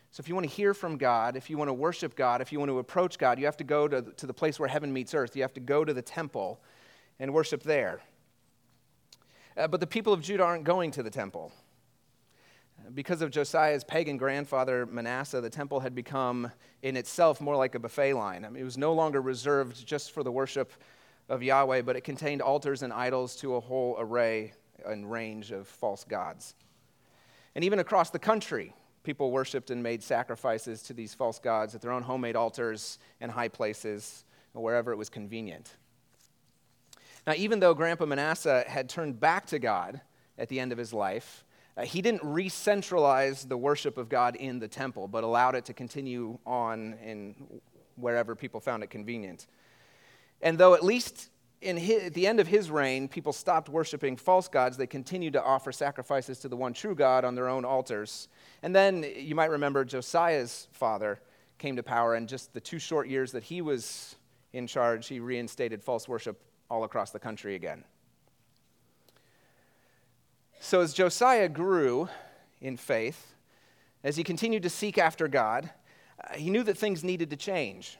So, 0.10 0.22
if 0.22 0.28
you 0.28 0.34
want 0.34 0.50
to 0.50 0.52
hear 0.52 0.74
from 0.74 0.98
God, 0.98 1.36
if 1.36 1.52
you 1.52 1.58
want 1.60 1.70
to 1.70 1.74
worship 1.74 2.16
God, 2.16 2.42
if 2.42 2.52
you 2.52 2.58
want 2.58 2.70
to 2.70 2.80
approach 2.80 3.20
God, 3.20 3.38
you 3.38 3.46
have 3.46 3.58
to 3.58 3.64
go 3.64 3.88
to, 3.88 4.02
to 4.02 4.26
the 4.26 4.34
place 4.34 4.60
where 4.60 4.68
heaven 4.68 4.92
meets 4.92 5.14
earth. 5.14 5.36
You 5.36 5.44
have 5.44 5.54
to 5.54 5.60
go 5.60 5.86
to 5.86 5.94
the 5.94 6.02
temple 6.02 6.60
and 7.20 7.32
worship 7.32 7.62
there. 7.62 8.02
Uh, 9.56 9.68
but 9.68 9.82
the 9.82 9.86
people 9.86 10.14
of 10.14 10.24
Judah 10.24 10.46
aren't 10.46 10.64
going 10.64 10.90
to 10.94 11.04
the 11.04 11.12
temple. 11.12 11.52
Because 12.96 13.22
of 13.22 13.30
Josiah's 13.30 13.84
pagan 13.84 14.18
grandfather 14.18 14.88
Manasseh, 14.88 15.42
the 15.42 15.50
temple 15.52 15.80
had 15.80 15.94
become 15.94 16.52
in 16.82 16.98
itself 16.98 17.40
more 17.40 17.56
like 17.56 17.76
a 17.76 17.80
buffet 17.80 18.16
line. 18.16 18.46
I 18.46 18.50
mean, 18.50 18.62
it 18.62 18.66
was 18.66 18.80
no 18.80 18.94
longer 18.94 19.22
reserved 19.22 19.86
just 19.86 20.10
for 20.10 20.24
the 20.24 20.32
worship 20.32 20.74
of 21.30 21.44
Yahweh, 21.44 21.84
but 21.84 21.96
it 21.96 22.02
contained 22.02 22.42
altars 22.42 22.82
and 22.82 22.92
idols 22.92 23.36
to 23.38 23.56
a 23.56 23.60
whole 23.60 23.96
array 24.00 24.54
and 24.86 25.10
range 25.10 25.52
of 25.52 25.68
false 25.68 26.04
gods. 26.04 26.56
And 27.56 27.64
even 27.64 27.80
across 27.80 28.10
the 28.10 28.20
country, 28.20 28.74
people 29.04 29.32
worshiped 29.32 29.70
and 29.70 29.82
made 29.82 30.04
sacrifices 30.04 30.82
to 30.84 30.94
these 30.94 31.14
false 31.14 31.40
gods 31.40 31.76
at 31.76 31.82
their 31.82 31.92
own 31.92 32.04
homemade 32.04 32.36
altars 32.36 33.00
and 33.22 33.32
high 33.32 33.48
places, 33.48 34.26
or 34.54 34.64
wherever 34.64 34.92
it 34.92 34.98
was 34.98 35.10
convenient. 35.10 35.76
Now, 37.28 37.34
even 37.36 37.60
though 37.60 37.74
Grandpa 37.74 38.06
Manasseh 38.06 38.66
had 38.68 38.90
turned 38.90 39.20
back 39.20 39.46
to 39.48 39.60
God 39.60 40.02
at 40.38 40.50
the 40.50 40.60
end 40.60 40.72
of 40.72 40.78
his 40.78 40.94
life, 40.94 41.44
uh, 41.78 41.84
he 41.84 42.02
didn't 42.02 42.24
re 42.24 42.50
centralize 42.50 43.46
the 43.46 43.58
worship 43.58 43.98
of 43.98 44.10
God 44.10 44.36
in 44.36 44.60
the 44.60 44.68
temple, 44.68 45.08
but 45.08 45.24
allowed 45.24 45.56
it 45.56 45.66
to 45.66 45.74
continue 45.74 46.38
on 46.46 46.96
in 47.04 47.36
wherever 47.96 48.36
people 48.36 48.60
found 48.60 48.84
it 48.84 48.90
convenient. 48.90 49.48
And 50.42 50.58
though 50.58 50.74
at 50.74 50.84
least 50.84 51.30
his, 51.62 52.04
at 52.04 52.14
the 52.14 52.26
end 52.26 52.40
of 52.40 52.48
his 52.48 52.72
reign, 52.72 53.08
people 53.08 53.34
stopped 53.34 53.70
worshiping 53.70 54.16
false 54.16 54.48
gods. 54.48 54.78
They 54.78 54.88
continued 54.88 55.34
to 55.34 55.44
offer 55.44 55.72
sacrifices 55.72 56.40
to 56.40 56.48
the 56.48 56.56
one 56.56 56.74
true 56.74 56.96
God 56.96 57.26
on 57.26 57.36
their 57.36 57.50
own 57.50 57.66
altars. 57.66 58.30
And 58.64 58.74
then 58.76 59.06
you 59.18 59.36
might 59.36 59.50
remember 59.50 59.84
Josiah's 59.84 60.68
father 60.72 61.20
came 61.58 61.76
to 61.76 61.84
power, 61.84 62.16
and 62.16 62.30
just 62.30 62.54
the 62.54 62.62
two 62.62 62.80
short 62.80 63.10
years 63.10 63.34
that 63.34 63.44
he 63.44 63.62
was 63.62 64.16
in 64.54 64.66
charge, 64.66 65.08
he 65.08 65.20
reinstated 65.20 65.84
false 65.84 66.08
worship 66.08 66.42
all 66.70 66.86
across 66.86 67.12
the 67.12 67.20
country 67.20 67.56
again. 67.56 67.84
So 70.62 70.82
as 70.82 70.94
Josiah 70.94 71.50
grew 71.50 72.10
in 72.62 72.78
faith, 72.78 73.34
as 74.04 74.16
he 74.16 74.24
continued 74.24 74.64
to 74.64 74.70
seek 74.70 74.98
after 74.98 75.28
God, 75.28 75.70
uh, 76.24 76.36
he 76.36 76.50
knew 76.50 76.64
that 76.64 76.78
things 76.78 77.04
needed 77.04 77.30
to 77.30 77.36
change. 77.36 77.98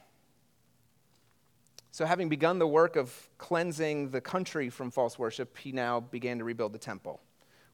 So, 1.92 2.06
having 2.06 2.30
begun 2.30 2.60
the 2.60 2.68
work 2.68 2.96
of 2.96 3.12
cleansing 3.38 4.12
the 4.12 4.22
country 4.22 4.70
from 4.70 4.92
false 4.92 5.18
worship, 5.18 5.58
he 5.58 5.72
now 5.72 6.00
began 6.00 6.38
to 6.38 6.44
rebuild 6.44 6.74
the 6.74 6.80
temple, 6.80 7.20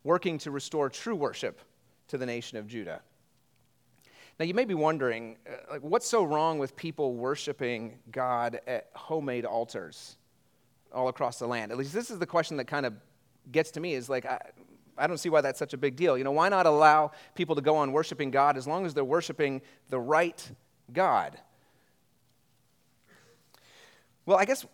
working 0.03 0.37
to 0.39 0.51
restore 0.51 0.89
true 0.89 1.15
worship 1.15 1.59
to 2.07 2.17
the 2.17 2.25
nation 2.25 2.57
of 2.57 2.67
Judah. 2.67 3.01
Now, 4.39 4.45
you 4.45 4.53
may 4.53 4.65
be 4.65 4.73
wondering, 4.73 5.37
uh, 5.47 5.71
like, 5.71 5.81
what's 5.81 6.07
so 6.07 6.23
wrong 6.23 6.59
with 6.59 6.75
people 6.75 7.13
worshiping 7.13 7.99
God 8.11 8.59
at 8.67 8.89
homemade 8.93 9.45
altars 9.45 10.17
all 10.93 11.07
across 11.07 11.39
the 11.39 11.47
land? 11.47 11.71
At 11.71 11.77
least 11.77 11.93
this 11.93 12.09
is 12.09 12.19
the 12.19 12.25
question 12.25 12.57
that 12.57 12.65
kind 12.65 12.85
of 12.85 12.93
gets 13.51 13.71
to 13.71 13.79
me 13.79 13.93
is 13.93 14.09
like, 14.09 14.25
I, 14.25 14.39
I 14.97 15.07
don't 15.07 15.17
see 15.17 15.29
why 15.29 15.41
that's 15.41 15.59
such 15.59 15.73
a 15.73 15.77
big 15.77 15.95
deal. 15.95 16.17
You 16.17 16.23
know, 16.23 16.31
why 16.31 16.49
not 16.49 16.65
allow 16.65 17.11
people 17.33 17.55
to 17.55 17.61
go 17.61 17.77
on 17.77 17.91
worshiping 17.91 18.31
God 18.31 18.57
as 18.57 18.67
long 18.67 18.85
as 18.85 18.93
they're 18.93 19.03
worshiping 19.03 19.61
the 19.89 19.99
right 19.99 20.51
God? 20.91 21.37
Well, 24.25 24.37
I 24.37 24.45
guess 24.45 24.65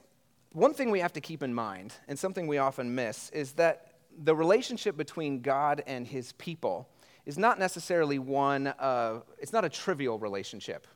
one 0.53 0.73
thing 0.73 0.91
we 0.91 0.99
have 0.99 1.13
to 1.13 1.21
keep 1.21 1.43
in 1.43 1.53
mind, 1.53 1.93
and 2.07 2.17
something 2.17 2.47
we 2.47 2.57
often 2.57 2.95
miss, 2.95 3.29
is 3.31 3.53
that 3.53 3.87
the 4.17 4.35
relationship 4.35 4.95
between 4.95 5.41
God 5.41 5.83
and 5.87 6.07
his 6.07 6.31
people 6.33 6.89
is 7.25 7.37
not 7.37 7.59
necessarily 7.59 8.17
one, 8.17 8.67
uh, 8.67 9.21
it's 9.39 9.53
not 9.53 9.65
a 9.65 9.69
trivial 9.69 10.19
relationship 10.19 10.87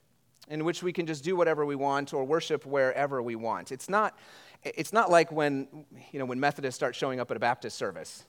in 0.47 0.63
which 0.63 0.83
we 0.83 0.93
can 0.93 1.05
just 1.05 1.24
do 1.24 1.35
whatever 1.35 1.65
we 1.65 1.75
want 1.75 2.13
or 2.13 2.24
worship 2.24 2.65
wherever 2.65 3.21
we 3.21 3.35
want. 3.35 3.71
It's 3.71 3.89
not, 3.89 4.17
it's 4.63 4.93
not 4.93 5.09
like 5.09 5.31
when, 5.31 5.85
you 6.12 6.19
know, 6.19 6.25
when 6.25 6.39
Methodists 6.39 6.75
start 6.75 6.95
showing 6.95 7.19
up 7.19 7.31
at 7.31 7.38
a 7.38 7.39
Baptist 7.39 7.77
service. 7.77 8.25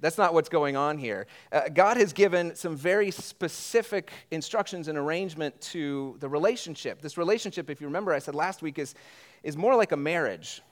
That's 0.00 0.18
not 0.18 0.34
what's 0.34 0.50
going 0.50 0.76
on 0.76 0.98
here. 0.98 1.26
Uh, 1.50 1.62
God 1.72 1.96
has 1.96 2.12
given 2.12 2.54
some 2.54 2.76
very 2.76 3.10
specific 3.10 4.12
instructions 4.30 4.88
and 4.88 4.98
arrangement 4.98 5.58
to 5.62 6.16
the 6.20 6.28
relationship. 6.28 7.00
This 7.00 7.16
relationship, 7.16 7.70
if 7.70 7.80
you 7.80 7.86
remember, 7.86 8.12
I 8.12 8.18
said 8.18 8.34
last 8.34 8.60
week, 8.60 8.78
is, 8.78 8.94
is 9.42 9.56
more 9.56 9.76
like 9.76 9.92
a 9.92 9.96
marriage. 9.96 10.62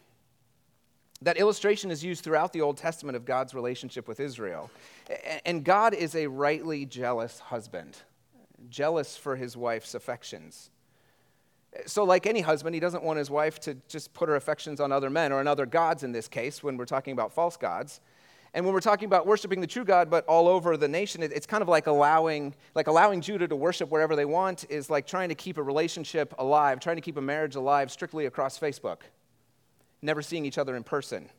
That 1.22 1.36
illustration 1.36 1.90
is 1.90 2.02
used 2.02 2.24
throughout 2.24 2.52
the 2.52 2.62
Old 2.62 2.78
Testament 2.78 3.16
of 3.16 3.24
God's 3.24 3.54
relationship 3.54 4.08
with 4.08 4.20
Israel. 4.20 4.70
And 5.44 5.64
God 5.64 5.92
is 5.92 6.14
a 6.14 6.26
rightly 6.26 6.86
jealous 6.86 7.38
husband, 7.38 7.98
jealous 8.70 9.16
for 9.16 9.36
his 9.36 9.56
wife's 9.56 9.94
affections. 9.94 10.70
So, 11.86 12.04
like 12.04 12.26
any 12.26 12.40
husband, 12.40 12.74
he 12.74 12.80
doesn't 12.80 13.04
want 13.04 13.18
his 13.18 13.30
wife 13.30 13.60
to 13.60 13.74
just 13.86 14.12
put 14.12 14.28
her 14.28 14.36
affections 14.36 14.80
on 14.80 14.90
other 14.90 15.10
men 15.10 15.30
or 15.30 15.38
on 15.38 15.46
other 15.46 15.66
gods 15.66 16.02
in 16.02 16.10
this 16.10 16.26
case 16.26 16.62
when 16.62 16.76
we're 16.76 16.84
talking 16.84 17.12
about 17.12 17.32
false 17.32 17.56
gods. 17.56 18.00
And 18.52 18.64
when 18.64 18.74
we're 18.74 18.80
talking 18.80 19.06
about 19.06 19.26
worshiping 19.26 19.60
the 19.60 19.66
true 19.66 19.84
God, 19.84 20.10
but 20.10 20.26
all 20.26 20.48
over 20.48 20.76
the 20.76 20.88
nation, 20.88 21.22
it's 21.22 21.46
kind 21.46 21.62
of 21.62 21.68
like 21.68 21.86
allowing, 21.86 22.54
like 22.74 22.88
allowing 22.88 23.20
Judah 23.20 23.46
to 23.46 23.54
worship 23.54 23.90
wherever 23.90 24.16
they 24.16 24.24
want 24.24 24.64
is 24.68 24.90
like 24.90 25.06
trying 25.06 25.28
to 25.28 25.36
keep 25.36 25.56
a 25.56 25.62
relationship 25.62 26.34
alive, 26.36 26.80
trying 26.80 26.96
to 26.96 27.02
keep 27.02 27.16
a 27.16 27.22
marriage 27.22 27.54
alive 27.54 27.92
strictly 27.92 28.26
across 28.26 28.58
Facebook, 28.58 29.02
never 30.02 30.20
seeing 30.20 30.44
each 30.44 30.58
other 30.58 30.74
in 30.74 30.82
person. 30.82 31.30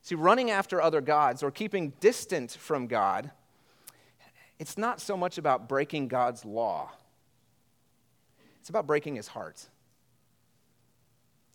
See, 0.00 0.14
running 0.14 0.50
after 0.50 0.80
other 0.80 1.02
gods 1.02 1.42
or 1.42 1.50
keeping 1.50 1.92
distant 2.00 2.52
from 2.52 2.86
God, 2.86 3.30
it's 4.58 4.78
not 4.78 4.98
so 4.98 5.14
much 5.14 5.36
about 5.36 5.68
breaking 5.68 6.08
God's 6.08 6.46
law, 6.46 6.90
it's 8.60 8.70
about 8.70 8.86
breaking 8.86 9.16
his 9.16 9.28
heart. 9.28 9.68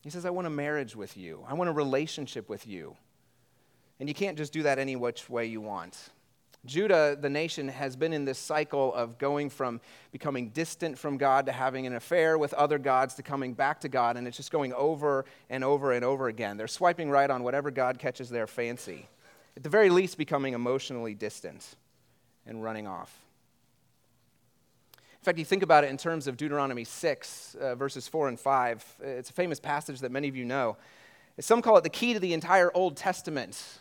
He 0.04 0.10
says, 0.12 0.26
I 0.26 0.30
want 0.30 0.46
a 0.46 0.52
marriage 0.52 0.96
with 0.96 1.18
you, 1.18 1.44
I 1.48 1.56
want 1.56 1.72
a 1.72 1.74
relationship 1.74 2.50
with 2.50 2.68
you. 2.68 2.96
And 4.00 4.10
you 4.10 4.16
can't 4.16 4.38
just 4.38 4.54
do 4.54 4.64
that 4.64 4.80
any 4.80 4.96
which 4.96 5.30
way 5.30 5.46
you 5.46 5.62
want. 5.62 6.10
Judah, 6.66 7.18
the 7.20 7.30
nation, 7.30 7.68
has 7.68 7.98
been 7.98 8.14
in 8.14 8.24
this 8.24 8.40
cycle 8.40 8.94
of 8.94 9.18
going 9.18 9.50
from 9.50 9.82
becoming 10.14 10.50
distant 10.50 10.98
from 10.98 11.18
God 11.18 11.46
to 11.48 11.52
having 11.52 11.86
an 11.86 11.94
affair 11.94 12.38
with 12.38 12.54
other 12.54 12.78
gods 12.78 13.16
to 13.16 13.24
coming 13.24 13.54
back 13.54 13.82
to 13.82 13.90
God, 13.90 14.16
and 14.16 14.26
it's 14.28 14.38
just 14.38 14.52
going 14.52 14.72
over 14.74 15.26
and 15.50 15.62
over 15.64 15.92
and 15.92 16.06
over 16.06 16.30
again. 16.30 16.56
They're 16.56 16.70
swiping 16.70 17.10
right 17.10 17.30
on 17.30 17.44
whatever 17.44 17.70
God 17.70 18.00
catches 18.00 18.30
their 18.30 18.48
fancy. 18.48 19.10
At 19.58 19.64
the 19.64 19.70
very 19.70 19.90
least, 19.90 20.18
becoming 20.18 20.54
emotionally 20.54 21.14
distant 21.14 21.76
and 22.46 22.64
running 22.64 22.88
off. 22.88 23.14
In 24.96 25.26
fact, 25.26 25.38
you 25.38 25.46
think 25.46 25.64
about 25.64 25.84
it 25.84 25.90
in 25.90 25.98
terms 25.98 26.28
of 26.28 26.38
Deuteronomy 26.38 26.86
6, 26.86 27.56
uh, 27.56 27.76
verses 27.76 28.08
4 28.08 28.30
and 28.30 28.40
5. 28.40 28.96
It's 29.02 29.30
a 29.30 29.34
famous 29.34 29.60
passage 29.60 30.00
that 30.00 30.12
many 30.12 30.30
of 30.30 30.36
you 30.36 30.46
know. 30.46 30.78
Some 31.40 31.62
call 31.62 31.78
it 31.78 31.84
the 31.84 31.90
key 31.90 32.14
to 32.14 32.20
the 32.20 32.34
entire 32.34 32.72
Old 32.74 32.96
Testament 32.96 33.80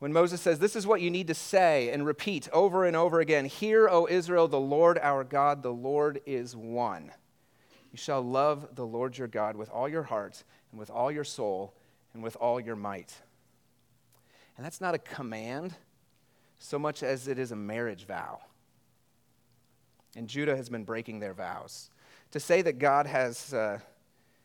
when 0.00 0.12
Moses 0.12 0.40
says, 0.40 0.58
This 0.58 0.74
is 0.74 0.86
what 0.86 1.00
you 1.00 1.10
need 1.10 1.28
to 1.28 1.34
say 1.34 1.90
and 1.90 2.04
repeat 2.04 2.48
over 2.52 2.84
and 2.84 2.96
over 2.96 3.20
again 3.20 3.44
Hear, 3.44 3.88
O 3.88 4.08
Israel, 4.10 4.48
the 4.48 4.58
Lord 4.58 4.98
our 4.98 5.22
God, 5.22 5.62
the 5.62 5.72
Lord 5.72 6.20
is 6.26 6.56
one. 6.56 7.12
You 7.92 7.98
shall 7.98 8.22
love 8.22 8.74
the 8.74 8.86
Lord 8.86 9.16
your 9.16 9.28
God 9.28 9.56
with 9.56 9.70
all 9.70 9.88
your 9.88 10.04
heart 10.04 10.42
and 10.70 10.80
with 10.80 10.90
all 10.90 11.12
your 11.12 11.24
soul 11.24 11.74
and 12.14 12.22
with 12.22 12.36
all 12.36 12.60
your 12.60 12.76
might. 12.76 13.14
And 14.56 14.64
that's 14.64 14.80
not 14.80 14.94
a 14.94 14.98
command 14.98 15.74
so 16.58 16.78
much 16.78 17.02
as 17.02 17.28
it 17.28 17.38
is 17.38 17.52
a 17.52 17.56
marriage 17.56 18.06
vow. 18.06 18.40
And 20.16 20.28
Judah 20.28 20.56
has 20.56 20.68
been 20.68 20.84
breaking 20.84 21.20
their 21.20 21.34
vows. 21.34 21.90
To 22.32 22.40
say 22.40 22.62
that 22.62 22.78
God 22.78 23.06
has. 23.06 23.52
Uh, 23.52 23.78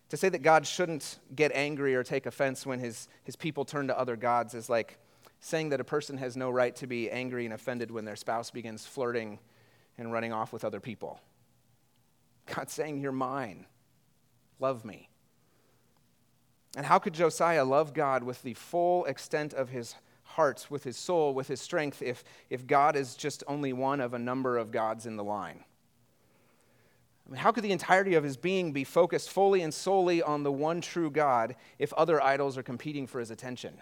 to 0.10 0.18
say 0.18 0.30
that 0.30 0.44
God 0.44 0.68
shouldn't 0.68 1.18
get 1.36 1.52
angry 1.56 1.96
or 1.96 2.04
take 2.04 2.28
offense 2.28 2.64
when 2.64 2.80
his, 2.80 3.08
his 3.24 3.36
people 3.36 3.66
turn 3.66 3.88
to 3.88 3.98
other 3.98 4.16
gods 4.16 4.54
is 4.54 4.70
like 4.70 5.00
saying 5.40 5.70
that 5.70 5.80
a 5.80 5.84
person 5.84 6.18
has 6.18 6.36
no 6.36 6.50
right 6.50 6.76
to 6.78 6.88
be 6.88 7.10
angry 7.10 7.46
and 7.46 7.54
offended 7.54 7.92
when 7.92 8.06
their 8.06 8.16
spouse 8.16 8.52
begins 8.52 8.86
flirting 8.86 9.40
and 9.98 10.12
running 10.12 10.34
off 10.34 10.52
with 10.52 10.66
other 10.66 10.80
people. 10.80 11.20
God's 12.54 12.74
saying, 12.74 13.00
You're 13.00 13.12
mine. 13.12 13.66
Love 14.60 14.86
me. 14.86 15.10
And 16.76 16.86
how 16.86 17.00
could 17.00 17.14
Josiah 17.14 17.64
love 17.64 17.94
God 17.94 18.24
with 18.24 18.42
the 18.42 18.54
full 18.54 19.06
extent 19.06 19.54
of 19.54 19.70
his 19.70 19.96
heart, 20.24 20.68
with 20.70 20.84
his 20.84 20.98
soul, 20.98 21.34
with 21.34 21.48
his 21.48 21.62
strength, 21.62 22.02
if, 22.02 22.24
if 22.50 22.68
God 22.68 22.96
is 22.96 23.16
just 23.16 23.44
only 23.48 23.72
one 23.72 24.02
of 24.02 24.14
a 24.14 24.20
number 24.20 24.58
of 24.58 24.72
gods 24.72 25.06
in 25.06 25.16
the 25.16 25.24
line? 25.24 25.64
I 27.26 27.32
mean, 27.32 27.40
how 27.40 27.52
could 27.52 27.64
the 27.64 27.72
entirety 27.72 28.16
of 28.16 28.24
his 28.24 28.38
being 28.38 28.72
be 28.72 28.84
focused 28.84 29.32
fully 29.32 29.62
and 29.62 29.74
solely 29.74 30.22
on 30.22 30.44
the 30.44 30.52
one 30.52 30.82
true 30.82 31.10
God 31.10 31.56
if 31.80 31.92
other 31.94 32.22
idols 32.22 32.58
are 32.58 32.64
competing 32.64 33.08
for 33.08 33.20
his 33.20 33.32
attention? 33.32 33.82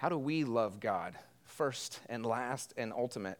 How 0.00 0.08
do 0.08 0.16
we 0.16 0.44
love 0.44 0.80
God 0.80 1.14
first 1.44 2.00
and 2.08 2.24
last 2.24 2.72
and 2.78 2.90
ultimate 2.90 3.38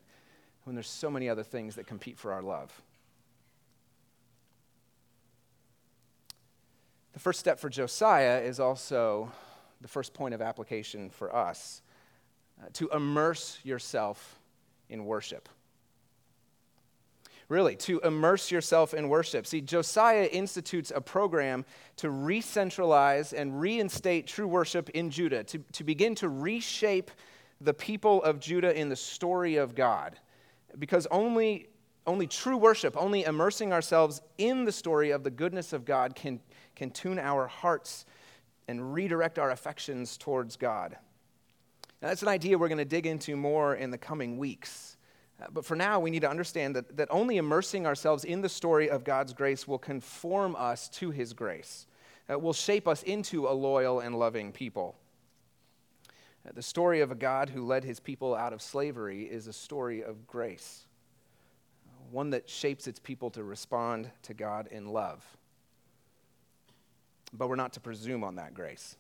when 0.64 0.76
there's 0.76 0.90
so 0.90 1.11
many 1.11 1.26
other 1.26 1.43
things 1.43 1.76
that 1.76 1.87
compete 1.87 2.19
for 2.19 2.35
our 2.35 2.43
love? 2.43 2.83
The 7.14 7.19
first 7.19 7.40
step 7.40 7.59
for 7.59 7.71
Josiah 7.71 8.43
is 8.43 8.61
also 8.61 9.33
the 9.81 9.88
first 9.88 10.12
point 10.12 10.35
of 10.35 10.43
application 10.43 11.09
for 11.09 11.35
us 11.35 11.81
uh, 12.62 12.67
to 12.75 12.90
immerse 12.90 13.59
yourself 13.64 14.38
in 14.90 15.07
worship 15.07 15.49
really, 17.50 17.75
to 17.75 18.00
immerse 18.04 18.50
yourself 18.50 18.95
in 18.95 19.09
worship. 19.09 19.45
See, 19.47 19.61
Josiah 19.61 20.28
institutes 20.30 20.92
a 20.95 21.00
program 21.00 21.66
to 21.97 22.09
re 22.09 22.40
centralize 22.40 23.33
and 23.33 23.61
reinstate 23.61 24.26
true 24.26 24.47
worship 24.47 24.88
in 24.90 25.11
Judah, 25.11 25.45
to, 25.45 25.59
to 25.73 25.85
begin 25.85 26.14
to 26.14 26.28
reshape 26.28 27.11
the 27.61 27.75
people 27.75 28.23
of 28.23 28.38
Judah 28.38 28.75
in 28.78 28.88
the 28.88 28.97
story 28.97 29.57
of 29.57 29.75
God. 29.75 30.16
Because 30.78 31.07
only, 31.11 31.69
only 32.07 32.28
true 32.28 32.57
worship, 32.57 32.97
only 32.97 33.25
immersing 33.25 33.73
ourselves 33.73 34.23
in 34.38 34.64
the 34.64 34.73
story 34.73 35.11
of 35.11 35.25
the 35.25 35.30
goodness 35.30 35.73
of 35.73 35.84
God, 35.84 36.15
can, 36.15 36.41
can 36.76 36.91
tune 36.91 37.19
our 37.19 37.49
hearts 37.49 38.06
and 38.69 38.95
redirect 38.95 39.41
our 39.41 39.50
affections 39.50 40.17
towards 40.17 40.54
God. 40.54 40.97
Now, 42.00 42.08
that's 42.08 42.23
an 42.23 42.28
idea 42.28 42.56
we're 42.56 42.69
going 42.69 42.78
to 42.78 42.84
dig 42.84 43.06
into 43.06 43.36
more 43.36 43.75
in 43.75 43.91
the 43.91 43.99
coming 43.99 44.39
weeks. 44.39 44.97
Uh, 45.41 45.47
but 45.53 45.65
for 45.65 45.75
now, 45.75 45.99
we 45.99 46.11
need 46.11 46.21
to 46.21 46.31
understand 46.31 46.76
that, 46.76 46.97
that 46.97 47.09
only 47.11 47.39
immersing 47.39 47.87
ourselves 47.87 48.25
in 48.25 48.43
the 48.43 48.49
story 48.49 48.91
of 48.91 49.05
God's 49.05 49.33
grace 49.33 49.67
will 49.67 49.79
conform 49.79 50.55
us 50.57 50.89
to 50.91 51.11
his 51.11 51.33
grace, 51.33 51.87
uh, 52.31 52.39
will 52.39 52.53
shape 52.53 52.87
us 52.87 53.03
into 53.05 53.49
a 53.49 53.53
loyal 53.53 54.00
and 54.00 54.19
loving 54.19 54.53
people. 54.53 54.97
Uh, 56.47 56.53
the 56.55 56.63
story 56.63 57.00
of 57.00 57.11
a 57.11 57.15
God 57.15 57.49
who 57.49 57.65
led 57.65 57.85
his 57.85 58.00
people 58.00 58.35
out 58.35 58.53
of 58.53 58.61
slavery 58.61 59.23
is 59.23 59.47
a 59.47 59.53
story 59.53 60.03
of 60.03 60.26
grace, 60.26 60.85
one 62.11 62.31
that 62.31 62.49
shapes 62.49 62.87
its 62.87 62.99
people 62.99 63.31
to 63.31 63.43
respond 63.43 64.11
to 64.23 64.35
God 64.35 64.69
in 64.71 64.89
love. 64.89 65.25
But 67.33 67.49
we're 67.49 67.57
not 67.57 67.75
to 67.75 67.81
presume 67.81 68.25
on 68.25 68.37
that 68.37 68.55
grace. 68.55 68.97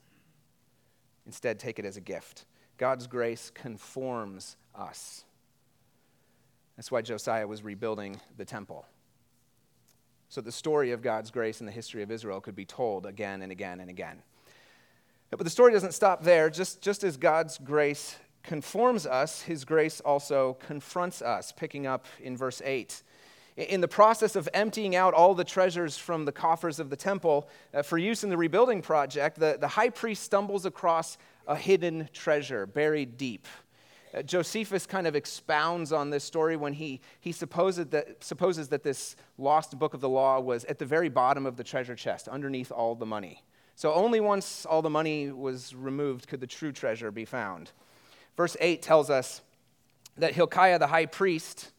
Instead, 1.26 1.58
take 1.58 1.78
it 1.78 1.84
as 1.84 1.96
a 1.96 2.00
gift. 2.00 2.44
God's 2.78 3.06
grace 3.06 3.50
conforms 3.52 4.56
us. 4.74 5.24
That's 6.80 6.90
why 6.90 7.02
Josiah 7.02 7.46
was 7.46 7.62
rebuilding 7.62 8.18
the 8.38 8.44
temple. 8.46 8.86
So 10.30 10.40
the 10.40 10.50
story 10.50 10.92
of 10.92 11.02
God's 11.02 11.30
grace 11.30 11.60
in 11.60 11.66
the 11.66 11.72
history 11.72 12.02
of 12.02 12.10
Israel 12.10 12.40
could 12.40 12.56
be 12.56 12.64
told 12.64 13.04
again 13.04 13.42
and 13.42 13.52
again 13.52 13.80
and 13.80 13.90
again. 13.90 14.22
But 15.28 15.40
the 15.40 15.50
story 15.50 15.74
doesn't 15.74 15.92
stop 15.92 16.22
there. 16.22 16.48
Just, 16.48 16.80
just 16.80 17.04
as 17.04 17.18
God's 17.18 17.58
grace 17.58 18.16
conforms 18.42 19.04
us, 19.04 19.42
his 19.42 19.66
grace 19.66 20.00
also 20.00 20.54
confronts 20.54 21.20
us, 21.20 21.52
picking 21.52 21.86
up 21.86 22.06
in 22.18 22.34
verse 22.34 22.62
8. 22.64 23.02
In 23.58 23.82
the 23.82 23.86
process 23.86 24.34
of 24.34 24.48
emptying 24.54 24.96
out 24.96 25.12
all 25.12 25.34
the 25.34 25.44
treasures 25.44 25.98
from 25.98 26.24
the 26.24 26.32
coffers 26.32 26.80
of 26.80 26.88
the 26.88 26.96
temple 26.96 27.50
uh, 27.74 27.82
for 27.82 27.98
use 27.98 28.24
in 28.24 28.30
the 28.30 28.38
rebuilding 28.38 28.80
project, 28.80 29.38
the, 29.38 29.58
the 29.60 29.68
high 29.68 29.90
priest 29.90 30.22
stumbles 30.22 30.64
across 30.64 31.18
a 31.46 31.56
hidden 31.56 32.08
treasure 32.14 32.64
buried 32.64 33.18
deep. 33.18 33.46
Uh, 34.12 34.22
Josephus 34.22 34.86
kind 34.86 35.06
of 35.06 35.14
expounds 35.14 35.92
on 35.92 36.10
this 36.10 36.24
story 36.24 36.56
when 36.56 36.72
he, 36.72 37.00
he 37.20 37.32
supposes 37.32 37.86
that, 37.86 38.22
supposes 38.22 38.68
that 38.68 38.82
this 38.82 39.16
lost 39.38 39.78
book 39.78 39.94
of 39.94 40.00
the 40.00 40.08
law 40.08 40.40
was 40.40 40.64
at 40.64 40.78
the 40.78 40.86
very 40.86 41.08
bottom 41.08 41.46
of 41.46 41.56
the 41.56 41.64
treasure 41.64 41.94
chest, 41.94 42.28
underneath 42.28 42.72
all 42.72 42.94
the 42.94 43.06
money. 43.06 43.42
So 43.76 43.94
only 43.94 44.20
once 44.20 44.66
all 44.66 44.82
the 44.82 44.90
money 44.90 45.30
was 45.30 45.74
removed 45.74 46.28
could 46.28 46.40
the 46.40 46.46
true 46.46 46.72
treasure 46.72 47.10
be 47.10 47.24
found. 47.24 47.70
Verse 48.36 48.56
8 48.60 48.82
tells 48.82 49.10
us 49.10 49.42
that 50.18 50.34
Hilkiah 50.34 50.78
the 50.78 50.88
high 50.88 51.06
priest, 51.06 51.70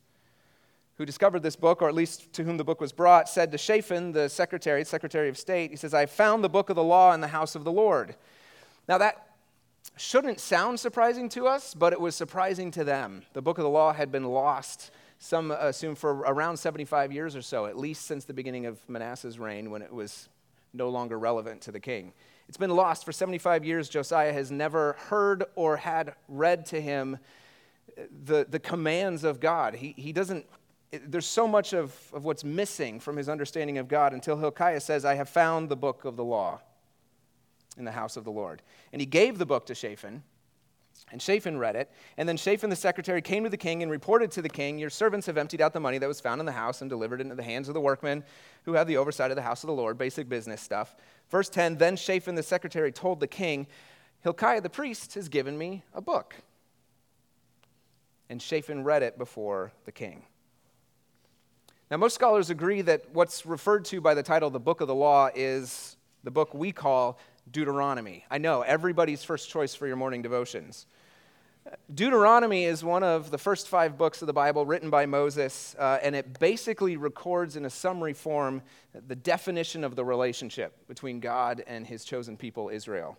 who 0.97 1.05
discovered 1.05 1.43
this 1.43 1.55
book, 1.55 1.81
or 1.81 1.89
at 1.89 1.95
least 1.95 2.31
to 2.33 2.43
whom 2.43 2.57
the 2.57 2.63
book 2.63 2.79
was 2.79 2.91
brought, 2.91 3.27
said 3.27 3.51
to 3.51 3.57
Shaphan, 3.57 4.13
the 4.13 4.29
secretary, 4.29 4.83
secretary 4.85 5.29
of 5.29 5.37
state, 5.37 5.71
he 5.71 5.75
says, 5.75 5.93
I 5.93 6.05
found 6.05 6.43
the 6.43 6.49
book 6.49 6.69
of 6.69 6.75
the 6.75 6.83
law 6.83 7.13
in 7.13 7.21
the 7.21 7.27
house 7.27 7.55
of 7.55 7.63
the 7.63 7.71
Lord. 7.71 8.15
Now 8.87 8.97
that 8.97 9.30
shouldn't 10.01 10.39
sound 10.39 10.79
surprising 10.79 11.29
to 11.29 11.47
us, 11.47 11.73
but 11.73 11.93
it 11.93 12.01
was 12.01 12.15
surprising 12.15 12.71
to 12.71 12.83
them. 12.83 13.21
The 13.33 13.41
book 13.41 13.57
of 13.57 13.63
the 13.63 13.69
law 13.69 13.93
had 13.93 14.11
been 14.11 14.25
lost, 14.25 14.91
some 15.19 15.51
assume, 15.51 15.95
for 15.95 16.11
around 16.11 16.57
75 16.57 17.11
years 17.11 17.35
or 17.35 17.41
so, 17.41 17.67
at 17.67 17.77
least 17.77 18.05
since 18.05 18.25
the 18.25 18.33
beginning 18.33 18.65
of 18.65 18.77
Manasseh's 18.89 19.37
reign 19.37 19.69
when 19.69 19.81
it 19.81 19.93
was 19.93 20.27
no 20.73 20.89
longer 20.89 21.19
relevant 21.19 21.61
to 21.61 21.71
the 21.71 21.79
king. 21.79 22.13
It's 22.47 22.57
been 22.57 22.75
lost 22.75 23.05
for 23.05 23.11
75 23.11 23.63
years. 23.63 23.87
Josiah 23.89 24.33
has 24.33 24.51
never 24.51 24.93
heard 24.93 25.43
or 25.55 25.77
had 25.77 26.15
read 26.27 26.65
to 26.67 26.81
him 26.81 27.19
the, 28.25 28.47
the 28.49 28.59
commands 28.59 29.23
of 29.23 29.39
God. 29.39 29.75
He, 29.75 29.93
he 29.97 30.11
doesn't, 30.11 30.45
there's 30.91 31.27
so 31.27 31.47
much 31.47 31.73
of, 31.73 31.95
of 32.11 32.25
what's 32.25 32.43
missing 32.43 32.99
from 32.99 33.17
his 33.17 33.29
understanding 33.29 33.77
of 33.77 33.87
God 33.87 34.13
until 34.13 34.37
Hilkiah 34.37 34.81
says, 34.81 35.05
I 35.05 35.13
have 35.15 35.29
found 35.29 35.69
the 35.69 35.75
book 35.75 36.05
of 36.05 36.15
the 36.15 36.23
law 36.23 36.59
in 37.77 37.85
the 37.85 37.91
house 37.91 38.17
of 38.17 38.23
the 38.23 38.31
Lord. 38.31 38.61
And 38.91 39.01
he 39.01 39.05
gave 39.05 39.37
the 39.37 39.45
book 39.45 39.65
to 39.67 39.75
Shaphan, 39.75 40.23
and 41.11 41.21
Shaphan 41.21 41.57
read 41.57 41.75
it. 41.75 41.91
And 42.17 42.27
then 42.27 42.37
Shaphan 42.37 42.69
the 42.69 42.75
secretary 42.75 43.21
came 43.21 43.43
to 43.43 43.49
the 43.49 43.57
king 43.57 43.81
and 43.81 43.91
reported 43.91 44.31
to 44.31 44.41
the 44.41 44.49
king, 44.49 44.77
Your 44.77 44.89
servants 44.89 45.27
have 45.27 45.37
emptied 45.37 45.61
out 45.61 45.73
the 45.73 45.79
money 45.79 45.97
that 45.97 46.07
was 46.07 46.21
found 46.21 46.39
in 46.39 46.45
the 46.45 46.51
house 46.51 46.81
and 46.81 46.89
delivered 46.89 47.19
it 47.19 47.23
into 47.23 47.35
the 47.35 47.43
hands 47.43 47.67
of 47.67 47.73
the 47.73 47.81
workmen 47.81 48.23
who 48.63 48.73
have 48.73 48.87
the 48.87 48.97
oversight 48.97 49.31
of 49.31 49.35
the 49.35 49.41
house 49.41 49.63
of 49.63 49.67
the 49.67 49.73
Lord, 49.73 49.97
basic 49.97 50.29
business 50.29 50.61
stuff. 50.61 50.95
Verse 51.29 51.49
10 51.49 51.77
Then 51.77 51.95
Shaphan 51.95 52.35
the 52.35 52.43
secretary 52.43 52.91
told 52.91 53.19
the 53.19 53.27
king, 53.27 53.67
Hilkiah 54.21 54.61
the 54.61 54.69
priest 54.69 55.15
has 55.15 55.27
given 55.27 55.57
me 55.57 55.83
a 55.93 56.01
book. 56.01 56.35
And 58.29 58.41
Shaphan 58.41 58.83
read 58.83 59.03
it 59.03 59.17
before 59.17 59.73
the 59.85 59.91
king. 59.91 60.23
Now, 61.89 61.97
most 61.97 62.15
scholars 62.15 62.49
agree 62.49 62.81
that 62.83 63.03
what's 63.11 63.45
referred 63.45 63.83
to 63.85 63.99
by 63.99 64.13
the 64.13 64.23
title, 64.23 64.49
the 64.49 64.61
Book 64.61 64.79
of 64.79 64.87
the 64.87 64.95
Law, 64.95 65.29
is 65.35 65.97
the 66.23 66.31
book 66.31 66.53
we 66.53 66.71
call 66.71 67.19
Deuteronomy. 67.51 68.25
I 68.31 68.37
know, 68.37 68.61
everybody's 68.61 69.23
first 69.23 69.49
choice 69.49 69.75
for 69.75 69.87
your 69.87 69.95
morning 69.95 70.21
devotions. 70.21 70.85
Deuteronomy 71.93 72.65
is 72.65 72.83
one 72.83 73.03
of 73.03 73.29
the 73.29 73.37
first 73.37 73.67
five 73.67 73.97
books 73.97 74.21
of 74.21 74.25
the 74.25 74.33
Bible 74.33 74.65
written 74.65 74.89
by 74.89 75.05
Moses, 75.05 75.75
uh, 75.77 75.99
and 76.01 76.15
it 76.15 76.39
basically 76.39 76.97
records 76.97 77.55
in 77.55 77.65
a 77.65 77.69
summary 77.69 78.13
form 78.13 78.61
the 79.07 79.15
definition 79.15 79.83
of 79.83 79.95
the 79.95 80.03
relationship 80.03 80.87
between 80.87 81.19
God 81.19 81.63
and 81.67 81.85
his 81.85 82.03
chosen 82.03 82.35
people, 82.35 82.69
Israel. 82.69 83.17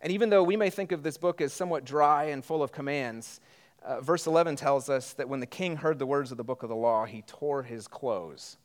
And 0.00 0.12
even 0.12 0.30
though 0.30 0.42
we 0.42 0.56
may 0.56 0.70
think 0.70 0.92
of 0.92 1.02
this 1.02 1.16
book 1.16 1.40
as 1.40 1.52
somewhat 1.52 1.84
dry 1.84 2.24
and 2.24 2.44
full 2.44 2.62
of 2.62 2.72
commands, 2.72 3.40
uh, 3.82 4.00
verse 4.00 4.26
11 4.26 4.56
tells 4.56 4.90
us 4.90 5.12
that 5.14 5.28
when 5.28 5.40
the 5.40 5.46
king 5.46 5.76
heard 5.76 5.98
the 5.98 6.06
words 6.06 6.32
of 6.32 6.36
the 6.36 6.44
book 6.44 6.62
of 6.62 6.68
the 6.68 6.76
law, 6.76 7.04
he 7.04 7.22
tore 7.22 7.62
his 7.62 7.86
clothes. 7.86 8.56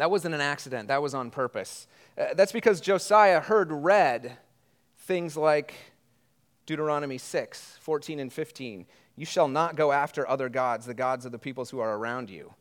That 0.00 0.10
wasn't 0.10 0.34
an 0.34 0.40
accident, 0.40 0.88
that 0.88 1.02
was 1.02 1.12
on 1.12 1.30
purpose. 1.30 1.86
Uh, 2.16 2.32
that's 2.32 2.52
because 2.52 2.80
Josiah 2.80 3.38
heard 3.38 3.70
read 3.70 4.38
things 5.00 5.36
like 5.36 5.74
Deuteronomy 6.64 7.18
6 7.18 7.76
14 7.82 8.18
and 8.18 8.32
15. 8.32 8.86
You 9.14 9.26
shall 9.26 9.46
not 9.46 9.76
go 9.76 9.92
after 9.92 10.26
other 10.26 10.48
gods, 10.48 10.86
the 10.86 10.94
gods 10.94 11.26
of 11.26 11.32
the 11.32 11.38
peoples 11.38 11.68
who 11.68 11.80
are 11.80 11.98
around 11.98 12.30
you. 12.30 12.54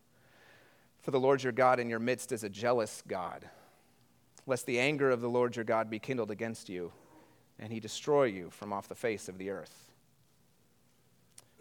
For 0.99 1.11
the 1.11 1.19
Lord 1.21 1.41
your 1.41 1.53
God 1.53 1.79
in 1.79 1.89
your 1.89 1.99
midst 1.99 2.33
is 2.33 2.43
a 2.43 2.49
jealous 2.49 3.03
God, 3.07 3.47
lest 4.45 4.65
the 4.65 4.77
anger 4.77 5.09
of 5.09 5.21
the 5.21 5.29
Lord 5.29 5.55
your 5.55 5.63
God 5.63 5.89
be 5.89 5.97
kindled 5.97 6.31
against 6.31 6.67
you, 6.67 6.91
and 7.57 7.71
he 7.71 7.79
destroy 7.79 8.25
you 8.25 8.49
from 8.49 8.73
off 8.73 8.89
the 8.89 8.95
face 8.95 9.29
of 9.29 9.37
the 9.37 9.49
earth. 9.49 9.88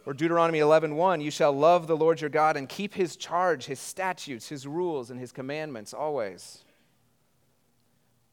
Or 0.08 0.14
Deuteronomy 0.14 0.60
11:1, 0.60 1.20
you 1.20 1.30
shall 1.30 1.52
love 1.52 1.86
the 1.86 1.94
Lord 1.94 2.22
your 2.22 2.30
God 2.30 2.56
and 2.56 2.66
keep 2.66 2.94
his 2.94 3.14
charge, 3.14 3.66
his 3.66 3.78
statutes, 3.78 4.48
his 4.48 4.66
rules 4.66 5.10
and 5.10 5.20
his 5.20 5.32
commandments 5.32 5.92
always. 5.92 6.64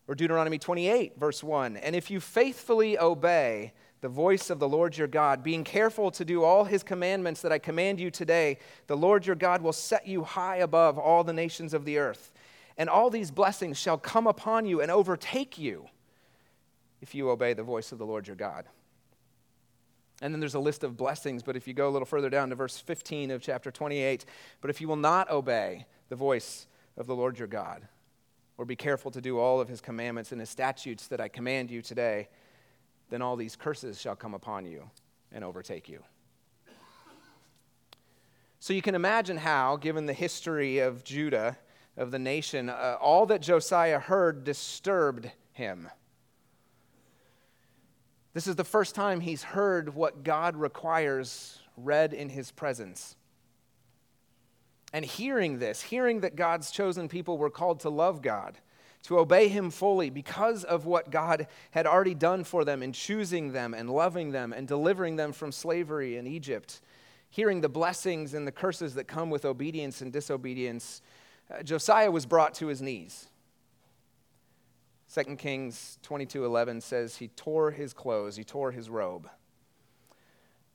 Or 0.08 0.16
Deuteronomy 0.16 0.58
28 0.58 1.20
verse 1.20 1.44
1, 1.44 1.76
and 1.76 1.94
if 1.94 2.10
you 2.10 2.22
faithfully 2.22 2.98
obey 2.98 3.74
the 4.00 4.08
voice 4.08 4.50
of 4.50 4.60
the 4.60 4.70
Lord 4.70 4.96
your 4.96 5.10
God, 5.10 5.44
being 5.44 5.66
careful 5.66 6.12
to 6.12 6.24
do 6.24 6.46
all 6.46 6.64
his 6.64 6.82
commandments 6.82 7.42
that 7.42 7.52
I 7.52 7.60
command 7.60 8.00
you 8.00 8.10
today, 8.10 8.58
the 8.88 8.96
Lord 8.96 9.26
your 9.26 9.36
God 9.36 9.62
will 9.62 9.74
set 9.74 10.08
you 10.08 10.24
high 10.24 10.58
above 10.58 10.98
all 10.98 11.26
the 11.26 11.34
nations 11.34 11.74
of 11.74 11.84
the 11.84 11.98
earth. 11.98 12.32
And 12.78 12.90
all 12.90 13.10
these 13.10 13.32
blessings 13.32 13.78
shall 13.78 13.98
come 13.98 14.28
upon 14.28 14.66
you 14.66 14.80
and 14.80 14.90
overtake 14.90 15.58
you 15.58 15.90
if 17.02 17.14
you 17.14 17.30
obey 17.30 17.52
the 17.52 17.64
voice 17.64 17.92
of 17.92 17.98
the 17.98 18.06
Lord 18.06 18.28
your 18.28 18.38
God. 18.38 18.64
And 20.22 20.34
then 20.34 20.40
there's 20.40 20.56
a 20.56 20.60
list 20.60 20.84
of 20.84 20.96
blessings, 20.96 21.44
but 21.44 21.58
if 21.58 21.68
you 21.68 21.74
go 21.74 21.90
a 21.90 21.92
little 21.92 22.06
further 22.06 22.30
down 22.30 22.50
to 22.50 22.56
verse 22.56 22.78
15 22.78 23.32
of 23.32 23.42
chapter 23.42 23.70
28, 23.70 24.26
but 24.62 24.70
if 24.70 24.80
you 24.80 24.88
will 24.88 24.96
not 24.96 25.30
obey 25.30 25.86
the 26.10 26.16
voice 26.16 26.68
of 26.98 27.08
the 27.08 27.16
Lord 27.16 27.38
your 27.38 27.48
God, 27.48 27.88
or 28.58 28.66
be 28.66 28.76
careful 28.76 29.12
to 29.12 29.20
do 29.20 29.38
all 29.38 29.60
of 29.60 29.68
his 29.68 29.82
commandments 29.82 30.32
and 30.32 30.40
his 30.40 30.50
statutes 30.50 31.08
that 31.08 31.20
I 31.20 31.28
command 31.28 31.70
you 31.70 31.82
today, 31.82 32.30
then 33.10 33.22
all 33.22 33.36
these 33.36 33.56
curses 33.56 34.00
shall 34.00 34.16
come 34.16 34.34
upon 34.34 34.66
you 34.66 34.90
and 35.32 35.44
overtake 35.44 35.90
you. 35.90 36.02
So 38.60 38.74
you 38.74 38.82
can 38.82 38.96
imagine 38.96 39.38
how, 39.38 39.76
given 39.76 40.06
the 40.06 40.14
history 40.14 40.80
of 40.80 41.04
Judah, 41.04 41.58
of 41.98 42.12
the 42.12 42.20
nation, 42.20 42.70
uh, 42.70 42.98
all 43.00 43.26
that 43.28 43.42
Josiah 43.42 44.00
heard 44.00 44.44
disturbed 44.44 45.30
him. 45.52 45.90
This 48.36 48.48
is 48.48 48.58
the 48.58 48.66
first 48.66 48.96
time 48.96 49.22
he's 49.22 49.44
heard 49.44 49.96
what 49.96 50.26
God 50.26 50.58
requires 50.58 51.58
read 51.78 52.12
in 52.14 52.28
his 52.28 52.52
presence. 52.52 53.16
And 54.92 55.06
hearing 55.06 55.60
this, 55.60 55.82
hearing 55.82 56.20
that 56.20 56.36
God's 56.36 56.70
chosen 56.70 57.08
people 57.08 57.38
were 57.38 57.50
called 57.50 57.80
to 57.80 57.90
love 57.90 58.22
God, 58.22 58.58
to 59.04 59.20
obey 59.20 59.48
him 59.48 59.72
fully 59.72 60.10
because 60.10 60.66
of 60.66 60.86
what 60.86 61.12
God 61.12 61.48
had 61.72 61.88
already 61.88 62.14
done 62.14 62.44
for 62.44 62.66
them 62.66 62.84
in 62.84 62.92
choosing 62.92 63.54
them 63.54 63.74
and 63.74 63.90
loving 63.90 64.32
them 64.32 64.52
and 64.52 64.68
delivering 64.68 65.16
them 65.16 65.32
from 65.32 65.54
slavery 65.54 66.18
in 66.18 66.28
Egypt, 66.28 66.82
hearing 67.30 67.62
the 67.62 67.70
blessings 67.70 68.34
and 68.34 68.46
the 68.46 68.52
curses 68.52 68.96
that 68.96 69.08
come 69.08 69.30
with 69.30 69.46
obedience 69.46 70.02
and 70.02 70.12
disobedience, 70.12 71.02
uh, 71.50 71.64
Josiah 71.64 72.12
was 72.12 72.26
brought 72.26 72.54
to 72.56 72.68
his 72.68 72.82
knees. 72.82 73.30
2 75.16 75.38
Kings 75.38 75.98
22:11 76.04 76.82
says 76.82 77.16
he 77.16 77.30
tore 77.30 77.72
his 77.72 77.94
clothes, 77.94 78.36
he 78.36 78.44
tore 78.44 78.72
his 78.72 78.90
robe, 78.90 79.30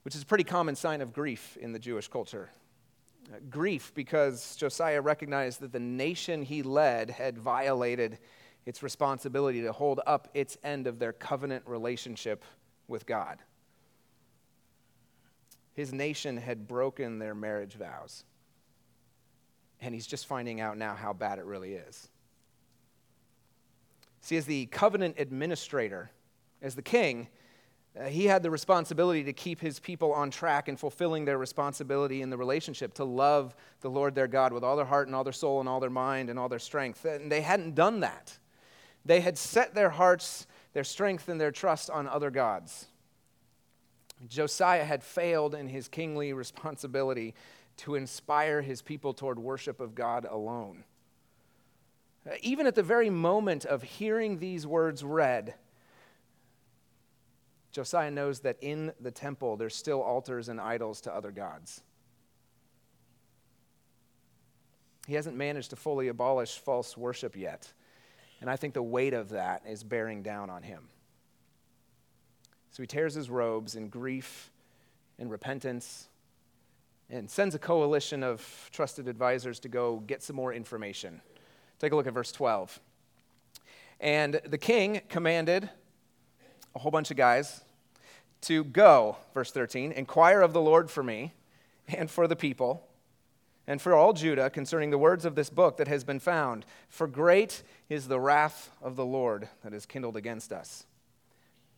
which 0.03 0.15
is 0.15 0.23
a 0.23 0.27
pretty 0.27 0.45
common 0.45 0.75
sign 0.75 1.03
of 1.03 1.13
grief 1.13 1.59
in 1.59 1.73
the 1.73 1.79
Jewish 1.79 2.09
culture. 2.09 2.51
Uh, 3.31 3.37
grief 3.51 3.93
because 3.95 4.57
Josiah 4.57 5.03
recognized 5.03 5.61
that 5.61 5.73
the 5.73 5.79
nation 5.79 6.41
he 6.41 6.63
led 6.63 7.11
had 7.11 7.37
violated 7.37 8.19
its 8.65 8.83
responsibility 8.83 9.61
to 9.61 9.73
hold 9.73 10.01
up 10.07 10.29
its 10.33 10.57
end 10.65 10.87
of 10.87 10.99
their 10.99 11.13
covenant 11.13 11.67
relationship 11.67 12.43
with 12.89 13.05
God. 13.05 13.41
His 15.75 15.93
nation 15.93 16.39
had 16.39 16.67
broken 16.67 17.19
their 17.19 17.35
marriage 17.35 17.75
vows. 17.75 18.25
And 19.83 19.95
he's 19.95 20.07
just 20.07 20.27
finding 20.27 20.63
out 20.63 20.79
now 20.79 20.95
how 20.95 21.13
bad 21.13 21.39
it 21.39 21.45
really 21.45 21.75
is. 21.75 22.09
See, 24.21 24.37
as 24.37 24.47
the 24.47 24.67
covenant 24.67 25.17
administrator, 25.19 26.11
as 26.63 26.75
the 26.75 26.83
king, 26.83 27.29
uh, 27.99 28.05
he 28.05 28.27
had 28.27 28.43
the 28.43 28.51
responsibility 28.51 29.25
to 29.25 29.33
keep 29.33 29.61
his 29.61 29.81
people 29.81 30.13
on 30.13 30.31
track 30.31 30.69
and 30.69 30.79
fulfilling 30.79 31.25
their 31.25 31.39
responsibility 31.39 32.23
in 32.23 32.31
the 32.31 32.37
relationship 32.37 32.95
to 32.95 33.05
love 33.05 33.55
the 33.81 33.91
Lord 33.91 34.15
their 34.15 34.29
God 34.29 34.53
with 34.53 34.63
all 34.63 34.77
their 34.77 34.85
heart 34.85 35.09
and 35.09 35.17
all 35.17 35.25
their 35.25 35.33
soul 35.33 35.59
and 35.61 35.69
all 35.69 35.81
their 35.81 35.91
mind 35.91 36.31
and 36.31 36.39
all 36.39 36.49
their 36.49 36.61
strength. 36.61 37.05
And 37.05 37.33
they 37.33 37.41
hadn't 37.41 37.75
done 37.75 38.01
that. 38.01 38.39
They 39.05 39.21
had 39.21 39.39
set 39.39 39.75
their 39.75 39.91
hearts, 39.91 40.47
their 40.73 40.85
strength, 40.85 41.29
and 41.29 41.41
their 41.41 41.51
trust 41.51 41.91
on 41.91 42.07
other 42.07 42.31
gods. 42.31 42.87
Josiah 44.29 44.85
had 44.85 45.03
failed 45.03 45.55
in 45.55 45.67
his 45.67 45.89
kingly 45.89 46.33
responsibility 46.33 47.35
to 47.79 47.95
inspire 47.95 48.61
his 48.61 48.83
people 48.83 49.15
toward 49.15 49.39
worship 49.39 49.81
of 49.81 49.95
God 49.95 50.27
alone. 50.31 50.85
Even 52.43 52.67
at 52.67 52.75
the 52.75 52.83
very 52.83 53.09
moment 53.09 53.65
of 53.65 53.83
hearing 53.83 54.39
these 54.39 54.67
words 54.67 55.03
read, 55.03 55.55
Josiah 57.73 58.11
knows 58.11 58.41
that 58.41 58.59
in 58.61 58.93
the 59.01 59.11
temple 59.11 59.57
there's 59.57 59.75
still 59.75 60.03
altars 60.03 60.49
and 60.49 60.61
idols 60.61 61.01
to 61.03 61.15
other 61.15 61.31
gods. 61.31 61.83
He 65.07 65.15
hasn't 65.15 65.37
managed 65.37 65.71
to 65.71 65.77
fully 65.77 66.09
abolish 66.09 66.59
false 66.59 66.97
worship 66.97 67.37
yet. 67.37 67.73
And 68.41 68.51
I 68.51 68.57
think 68.57 68.75
the 68.75 68.83
weight 68.83 69.15
of 69.15 69.31
that 69.31 69.63
is 69.67 69.83
bearing 69.83 70.23
down 70.23 70.51
on 70.51 70.63
him. 70.63 70.89
So 72.71 72.83
he 72.83 72.87
tears 72.87 73.15
his 73.15 73.31
robes 73.31 73.75
in 73.77 73.89
grief 73.89 74.51
and 75.19 75.31
repentance 75.31 76.09
and 77.09 77.29
sends 77.29 77.55
a 77.55 77.59
coalition 77.59 78.23
of 78.23 78.71
trusted 78.73 79.09
advisors 79.09 79.59
to 79.61 79.69
go 79.69 79.97
get 79.99 80.23
some 80.23 80.37
more 80.37 80.53
information 80.53 81.21
Take 81.81 81.93
a 81.93 81.97
look 81.97 82.07
at 82.07 82.13
verse 82.13 82.31
12. 82.31 82.79
And 84.01 84.41
the 84.47 84.59
king 84.59 85.01
commanded 85.09 85.69
a 86.75 86.79
whole 86.79 86.93
bunch 86.93 87.11
of 87.11 87.17
guys 87.17 87.63
to 88.43 88.65
go, 88.65 89.17
verse 89.35 89.51
13, 89.51 89.93
inquire 89.93 90.43
of 90.43 90.53
the 90.53 90.61
Lord 90.61 90.91
for 90.91 91.03
me 91.03 91.33
and 91.89 92.11
for 92.11 92.29
the 92.29 92.37
people 92.37 92.87
and 93.67 93.81
for 93.81 93.95
all 93.95 94.13
Judah 94.13 94.51
concerning 94.51 94.91
the 94.91 94.99
words 94.99 95.25
of 95.25 95.35
this 95.35 95.49
book 95.49 95.79
that 95.79 95.89
has 95.89 96.05
been 96.05 96.21
found. 96.21 96.67
For 96.89 97.07
great 97.07 97.63
is 97.89 98.09
the 98.09 98.21
wrath 98.21 98.71
of 98.83 98.97
the 98.97 99.05
Lord 99.05 99.49
that 99.63 99.73
is 99.73 99.87
kindled 99.87 100.17
against 100.17 100.53
us, 100.53 100.85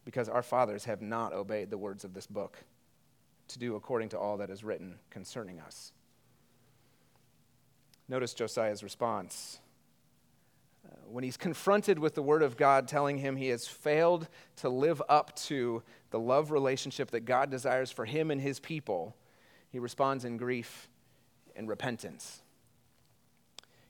because 0.05 0.29
our 0.29 0.43
fathers 0.43 0.85
have 0.85 1.03
not 1.03 1.33
obeyed 1.33 1.71
the 1.71 1.79
words 1.79 2.05
of 2.05 2.15
this 2.15 2.27
book 2.27 2.59
to 3.49 3.59
do 3.59 3.77
according 3.77 4.09
to 4.11 4.19
all 4.19 4.39
that 4.39 4.51
is 4.51 4.65
written 4.65 4.97
concerning 5.11 5.61
us. 5.61 5.93
Notice 8.09 8.35
Josiah's 8.35 8.83
response 8.83 9.59
when 11.13 11.25
he's 11.25 11.37
confronted 11.37 11.99
with 11.99 12.15
the 12.15 12.23
Word 12.23 12.43
of 12.43 12.57
God 12.57 12.89
telling 12.89 13.19
him 13.19 13.37
he 13.37 13.49
has 13.49 13.67
failed 13.67 14.29
to 14.57 14.71
live 14.71 15.03
up 15.11 15.37
to 15.37 15.83
the 16.11 16.19
love 16.19 16.51
relationship 16.51 17.11
that 17.11 17.27
God 17.27 17.51
desires 17.51 17.91
for 17.91 18.07
him 18.07 18.31
and 18.31 18.41
his 18.41 18.59
people, 18.59 19.15
he 19.71 19.79
responds 19.79 20.25
in 20.25 20.39
grief 20.39 20.89
and 21.55 21.69
repentance. 21.69 22.41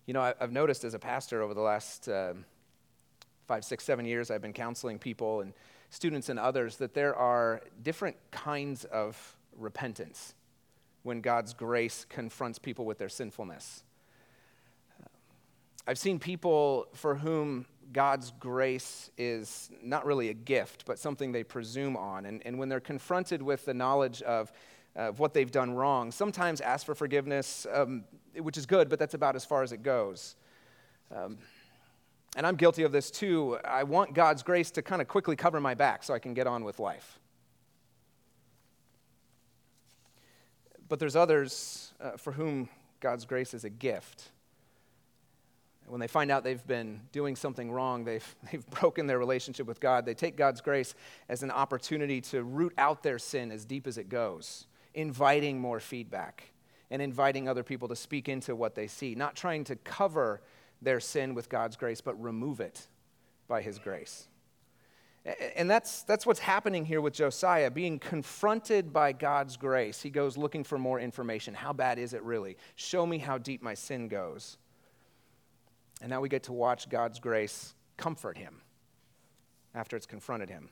You 0.04 0.14
know, 0.14 0.35
I've 0.40 0.50
noticed 0.50 0.82
as 0.82 0.94
a 0.94 0.98
pastor 0.98 1.42
over 1.42 1.54
the 1.54 1.61
last 1.61 2.08
uh, 2.08 2.35
five, 3.46 3.64
six, 3.64 3.85
seven 3.85 4.04
years, 4.04 4.30
I've 4.30 4.42
been 4.42 4.52
counseling 4.52 4.98
people 4.98 5.42
and 5.42 5.52
students 5.90 6.28
and 6.28 6.40
others 6.40 6.76
that 6.78 6.92
there 6.92 7.14
are 7.14 7.61
different 7.82 8.16
kinds 8.32 8.85
of 8.85 9.37
repentance 9.56 10.35
when 11.04 11.20
God's 11.20 11.54
grace 11.54 12.04
confronts 12.08 12.58
people 12.58 12.85
with 12.85 12.98
their 12.98 13.08
sinfulness. 13.08 13.85
I've 15.87 15.99
seen 15.99 16.21
people 16.21 16.87
for 16.95 17.16
whom 17.16 17.66
God's 17.92 18.33
grace 18.38 19.11
is 19.18 19.71
not 19.83 20.07
really 20.07 20.29
a 20.29 20.35
gift, 20.35 20.85
but 20.87 20.99
something 20.99 21.33
they 21.33 21.42
presume 21.42 21.97
on. 21.97 22.25
And, 22.27 22.40
and 22.47 22.59
when 22.59 22.68
they're 22.68 22.81
confronted 22.81 23.42
with 23.42 23.64
the 23.64 23.75
knowledge 23.75 24.23
of, 24.23 24.53
of 24.95 25.18
what 25.18 25.35
they've 25.35 25.51
done 25.51 25.73
wrong, 25.73 26.12
sometimes 26.12 26.61
ask 26.61 26.87
for 26.87 26.95
forgiveness, 26.95 27.66
um, 27.73 28.05
which 28.38 28.57
is 28.57 28.64
good, 28.64 28.88
but 28.88 28.99
that's 28.99 29.14
about 29.14 29.35
as 29.35 29.45
far 29.45 29.62
as 29.62 29.73
it 29.73 29.83
goes. 29.83 30.37
Um, 31.14 31.38
and 32.37 32.47
I'm 32.47 32.57
guilty 32.57 32.85
of 32.85 32.92
this 32.92 33.11
too. 33.11 33.59
I 33.64 33.83
want 33.83 34.14
God's 34.14 34.42
grace 34.45 34.71
to 34.73 34.83
kind 34.83 35.03
of 35.03 35.09
quickly 35.09 35.35
cover 35.35 35.61
my 35.61 35.75
back 35.75 36.05
so 36.05 36.14
I 36.14 36.21
can 36.21 36.33
get 36.33 36.47
on 36.47 36.64
with 36.64 36.79
life. 36.79 37.18
But 40.88 41.01
there's 41.01 41.16
others 41.16 41.92
uh, 42.01 42.12
for 42.12 42.33
whom 42.33 42.68
God's 43.01 43.25
grace 43.25 43.53
is 43.53 43.64
a 43.64 43.71
gift 43.71 44.31
when 45.87 46.01
they 46.01 46.07
find 46.07 46.31
out 46.31 46.45
they've 46.45 46.66
been 46.66 47.01
doing 47.12 47.37
something 47.37 47.71
wrong, 47.71 48.05
they've, 48.05 48.37
they've 48.51 48.68
broken 48.71 49.07
their 49.07 49.18
relationship 49.18 49.66
with 49.66 49.81
God, 49.81 50.07
they 50.07 50.14
take 50.14 50.37
God's 50.37 50.61
grace 50.61 50.95
as 51.29 51.42
an 51.42 51.51
opportunity 51.51 52.21
to 52.23 52.42
root 52.42 52.73
out 52.79 53.03
their 53.03 53.18
sin 53.18 53.51
as 53.51 53.64
deep 53.64 53.87
as 53.87 53.99
it 53.99 54.09
goes, 54.09 54.66
inviting 54.95 55.61
more 55.61 55.81
feedback 55.81 56.53
and 56.90 57.01
inviting 57.01 57.49
other 57.49 57.62
people 57.62 57.88
to 57.88 57.97
speak 57.97 58.29
into 58.29 58.55
what 58.55 58.75
they 58.75 58.87
see, 58.87 59.14
not 59.14 59.35
trying 59.35 59.64
to 59.64 59.77
cover 59.77 60.42
their 60.83 61.01
sin 61.01 61.35
with 61.35 61.49
God's 61.49 61.77
grace, 61.77 62.01
but 62.01 62.21
remove 62.23 62.61
it 62.61 62.87
by 63.49 63.62
His 63.62 63.79
grace. 63.79 64.29
And 65.57 65.71
that's, 65.71 66.03
that's 66.03 66.27
what's 66.27 66.40
happening 66.40 66.85
here 66.85 67.01
with 67.01 67.14
Josiah. 67.14 67.71
Being 67.71 68.01
confronted 68.01 68.92
by 68.92 69.12
God's 69.12 69.57
grace, 69.57 70.03
he 70.03 70.11
goes 70.11 70.37
looking 70.37 70.64
for 70.64 70.79
more 70.79 70.99
information. 70.99 71.55
How 71.55 71.73
bad 71.73 72.01
is 72.01 72.12
it 72.12 72.23
really? 72.25 72.57
Show 72.75 73.07
me 73.07 73.18
how 73.18 73.38
deep 73.38 73.62
my 73.62 73.75
sin 73.75 74.09
goes. 74.09 74.59
And 76.03 76.11
now 76.11 76.21
we 76.21 76.29
get 76.29 76.43
to 76.45 76.53
watch 76.53 76.88
God's 76.88 77.21
grace 77.21 77.75
comfort 77.97 78.37
him 78.37 78.61
after 79.75 79.97
it's 79.97 80.05
confronted 80.05 80.51
him. 80.51 80.69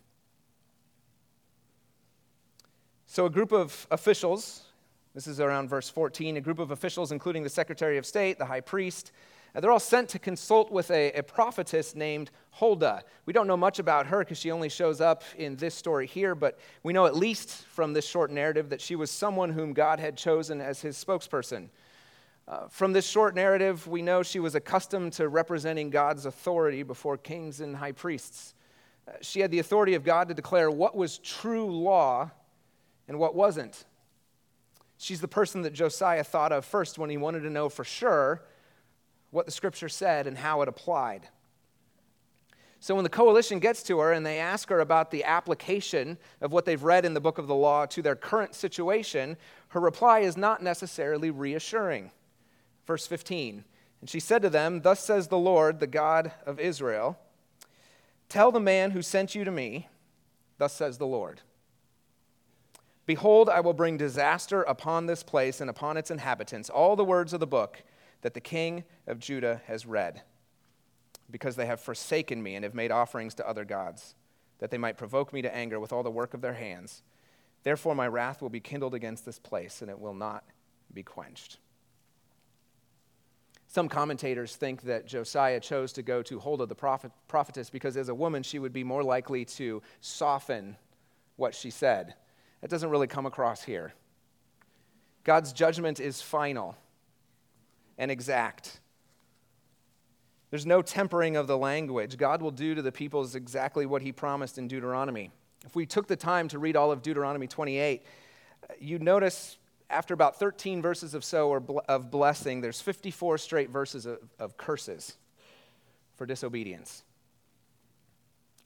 So, 3.06 3.26
a 3.26 3.30
group 3.30 3.52
of 3.52 3.86
officials, 3.90 4.64
this 5.14 5.26
is 5.26 5.40
around 5.40 5.68
verse 5.68 5.88
14, 5.88 6.36
a 6.36 6.40
group 6.40 6.58
of 6.58 6.72
officials, 6.72 7.12
including 7.12 7.44
the 7.44 7.48
Secretary 7.48 7.96
of 7.96 8.04
State, 8.04 8.38
the 8.38 8.44
high 8.44 8.60
priest, 8.60 9.12
uh, 9.54 9.60
they're 9.60 9.70
all 9.70 9.80
sent 9.80 10.08
to 10.10 10.18
consult 10.18 10.70
with 10.70 10.90
a, 10.90 11.12
a 11.12 11.22
prophetess 11.22 11.94
named 11.94 12.30
Huldah. 12.52 13.02
We 13.26 13.32
don't 13.32 13.46
know 13.46 13.56
much 13.56 13.78
about 13.78 14.06
her 14.06 14.20
because 14.20 14.38
she 14.38 14.50
only 14.50 14.68
shows 14.68 15.00
up 15.00 15.22
in 15.36 15.56
this 15.56 15.74
story 15.74 16.06
here, 16.06 16.34
but 16.34 16.58
we 16.82 16.92
know 16.92 17.06
at 17.06 17.16
least 17.16 17.50
from 17.66 17.92
this 17.92 18.06
short 18.06 18.30
narrative 18.30 18.68
that 18.70 18.80
she 18.80 18.96
was 18.96 19.10
someone 19.10 19.50
whom 19.50 19.72
God 19.72 19.98
had 19.98 20.16
chosen 20.16 20.60
as 20.60 20.80
his 20.80 21.02
spokesperson. 21.02 21.68
Uh, 22.50 22.66
from 22.68 22.92
this 22.92 23.06
short 23.06 23.36
narrative, 23.36 23.86
we 23.86 24.02
know 24.02 24.24
she 24.24 24.40
was 24.40 24.56
accustomed 24.56 25.12
to 25.12 25.28
representing 25.28 25.88
God's 25.88 26.26
authority 26.26 26.82
before 26.82 27.16
kings 27.16 27.60
and 27.60 27.76
high 27.76 27.92
priests. 27.92 28.54
Uh, 29.06 29.12
she 29.20 29.38
had 29.38 29.52
the 29.52 29.60
authority 29.60 29.94
of 29.94 30.02
God 30.02 30.26
to 30.26 30.34
declare 30.34 30.68
what 30.68 30.96
was 30.96 31.18
true 31.18 31.70
law 31.70 32.28
and 33.06 33.20
what 33.20 33.36
wasn't. 33.36 33.84
She's 34.98 35.20
the 35.20 35.28
person 35.28 35.62
that 35.62 35.74
Josiah 35.74 36.24
thought 36.24 36.50
of 36.50 36.64
first 36.64 36.98
when 36.98 37.08
he 37.08 37.16
wanted 37.16 37.44
to 37.44 37.50
know 37.50 37.68
for 37.68 37.84
sure 37.84 38.42
what 39.30 39.46
the 39.46 39.52
scripture 39.52 39.88
said 39.88 40.26
and 40.26 40.36
how 40.36 40.60
it 40.62 40.68
applied. 40.68 41.28
So 42.80 42.96
when 42.96 43.04
the 43.04 43.10
coalition 43.10 43.60
gets 43.60 43.84
to 43.84 44.00
her 44.00 44.12
and 44.12 44.26
they 44.26 44.40
ask 44.40 44.68
her 44.70 44.80
about 44.80 45.12
the 45.12 45.22
application 45.22 46.18
of 46.40 46.50
what 46.50 46.64
they've 46.64 46.82
read 46.82 47.04
in 47.04 47.14
the 47.14 47.20
book 47.20 47.38
of 47.38 47.46
the 47.46 47.54
law 47.54 47.86
to 47.86 48.02
their 48.02 48.16
current 48.16 48.56
situation, 48.56 49.36
her 49.68 49.78
reply 49.78 50.20
is 50.20 50.36
not 50.36 50.64
necessarily 50.64 51.30
reassuring. 51.30 52.10
Verse 52.90 53.06
15 53.06 53.62
And 54.00 54.10
she 54.10 54.18
said 54.18 54.42
to 54.42 54.50
them, 54.50 54.80
Thus 54.80 54.98
says 54.98 55.28
the 55.28 55.38
Lord, 55.38 55.78
the 55.78 55.86
God 55.86 56.32
of 56.44 56.58
Israel, 56.58 57.20
Tell 58.28 58.50
the 58.50 58.58
man 58.58 58.90
who 58.90 59.00
sent 59.00 59.32
you 59.32 59.44
to 59.44 59.52
me, 59.52 59.86
Thus 60.58 60.72
says 60.72 60.98
the 60.98 61.06
Lord. 61.06 61.42
Behold, 63.06 63.48
I 63.48 63.60
will 63.60 63.74
bring 63.74 63.96
disaster 63.96 64.62
upon 64.62 65.06
this 65.06 65.22
place 65.22 65.60
and 65.60 65.70
upon 65.70 65.98
its 65.98 66.10
inhabitants, 66.10 66.68
all 66.68 66.96
the 66.96 67.04
words 67.04 67.32
of 67.32 67.38
the 67.38 67.46
book 67.46 67.84
that 68.22 68.34
the 68.34 68.40
king 68.40 68.82
of 69.06 69.20
Judah 69.20 69.62
has 69.68 69.86
read, 69.86 70.22
because 71.30 71.54
they 71.54 71.66
have 71.66 71.80
forsaken 71.80 72.42
me 72.42 72.56
and 72.56 72.64
have 72.64 72.74
made 72.74 72.90
offerings 72.90 73.36
to 73.36 73.48
other 73.48 73.64
gods, 73.64 74.16
that 74.58 74.72
they 74.72 74.78
might 74.78 74.98
provoke 74.98 75.32
me 75.32 75.42
to 75.42 75.54
anger 75.54 75.78
with 75.78 75.92
all 75.92 76.02
the 76.02 76.10
work 76.10 76.34
of 76.34 76.40
their 76.40 76.54
hands. 76.54 77.04
Therefore, 77.62 77.94
my 77.94 78.08
wrath 78.08 78.42
will 78.42 78.50
be 78.50 78.58
kindled 78.58 78.94
against 78.94 79.24
this 79.24 79.38
place, 79.38 79.80
and 79.80 79.88
it 79.88 80.00
will 80.00 80.12
not 80.12 80.42
be 80.92 81.04
quenched. 81.04 81.60
Some 83.72 83.88
commentators 83.88 84.56
think 84.56 84.82
that 84.82 85.06
Josiah 85.06 85.60
chose 85.60 85.92
to 85.92 86.02
go 86.02 86.24
to 86.24 86.40
Huldah 86.40 86.66
the 86.66 86.74
prophet, 86.74 87.12
prophetess 87.28 87.70
because 87.70 87.96
as 87.96 88.08
a 88.08 88.14
woman 88.14 88.42
she 88.42 88.58
would 88.58 88.72
be 88.72 88.82
more 88.82 89.04
likely 89.04 89.44
to 89.44 89.80
soften 90.00 90.76
what 91.36 91.54
she 91.54 91.70
said. 91.70 92.14
That 92.62 92.68
doesn't 92.68 92.90
really 92.90 93.06
come 93.06 93.26
across 93.26 93.62
here. 93.62 93.94
God's 95.22 95.52
judgment 95.52 96.00
is 96.00 96.20
final 96.20 96.76
and 97.96 98.10
exact. 98.10 98.80
There's 100.50 100.66
no 100.66 100.82
tempering 100.82 101.36
of 101.36 101.46
the 101.46 101.56
language. 101.56 102.16
God 102.16 102.42
will 102.42 102.50
do 102.50 102.74
to 102.74 102.82
the 102.82 102.90
peoples 102.90 103.36
exactly 103.36 103.86
what 103.86 104.02
he 104.02 104.10
promised 104.10 104.58
in 104.58 104.66
Deuteronomy. 104.66 105.30
If 105.64 105.76
we 105.76 105.86
took 105.86 106.08
the 106.08 106.16
time 106.16 106.48
to 106.48 106.58
read 106.58 106.74
all 106.74 106.90
of 106.90 107.02
Deuteronomy 107.02 107.46
28, 107.46 108.02
uh, 108.68 108.72
you'd 108.80 109.04
notice 109.04 109.58
after 109.90 110.14
about 110.14 110.38
13 110.38 110.80
verses 110.80 111.14
of 111.14 111.24
so 111.24 111.48
or 111.48 111.62
of 111.88 112.10
blessing, 112.10 112.60
there's 112.60 112.80
54 112.80 113.38
straight 113.38 113.70
verses 113.70 114.06
of, 114.06 114.18
of 114.38 114.56
curses 114.56 115.16
for 116.16 116.26
disobedience. 116.26 117.02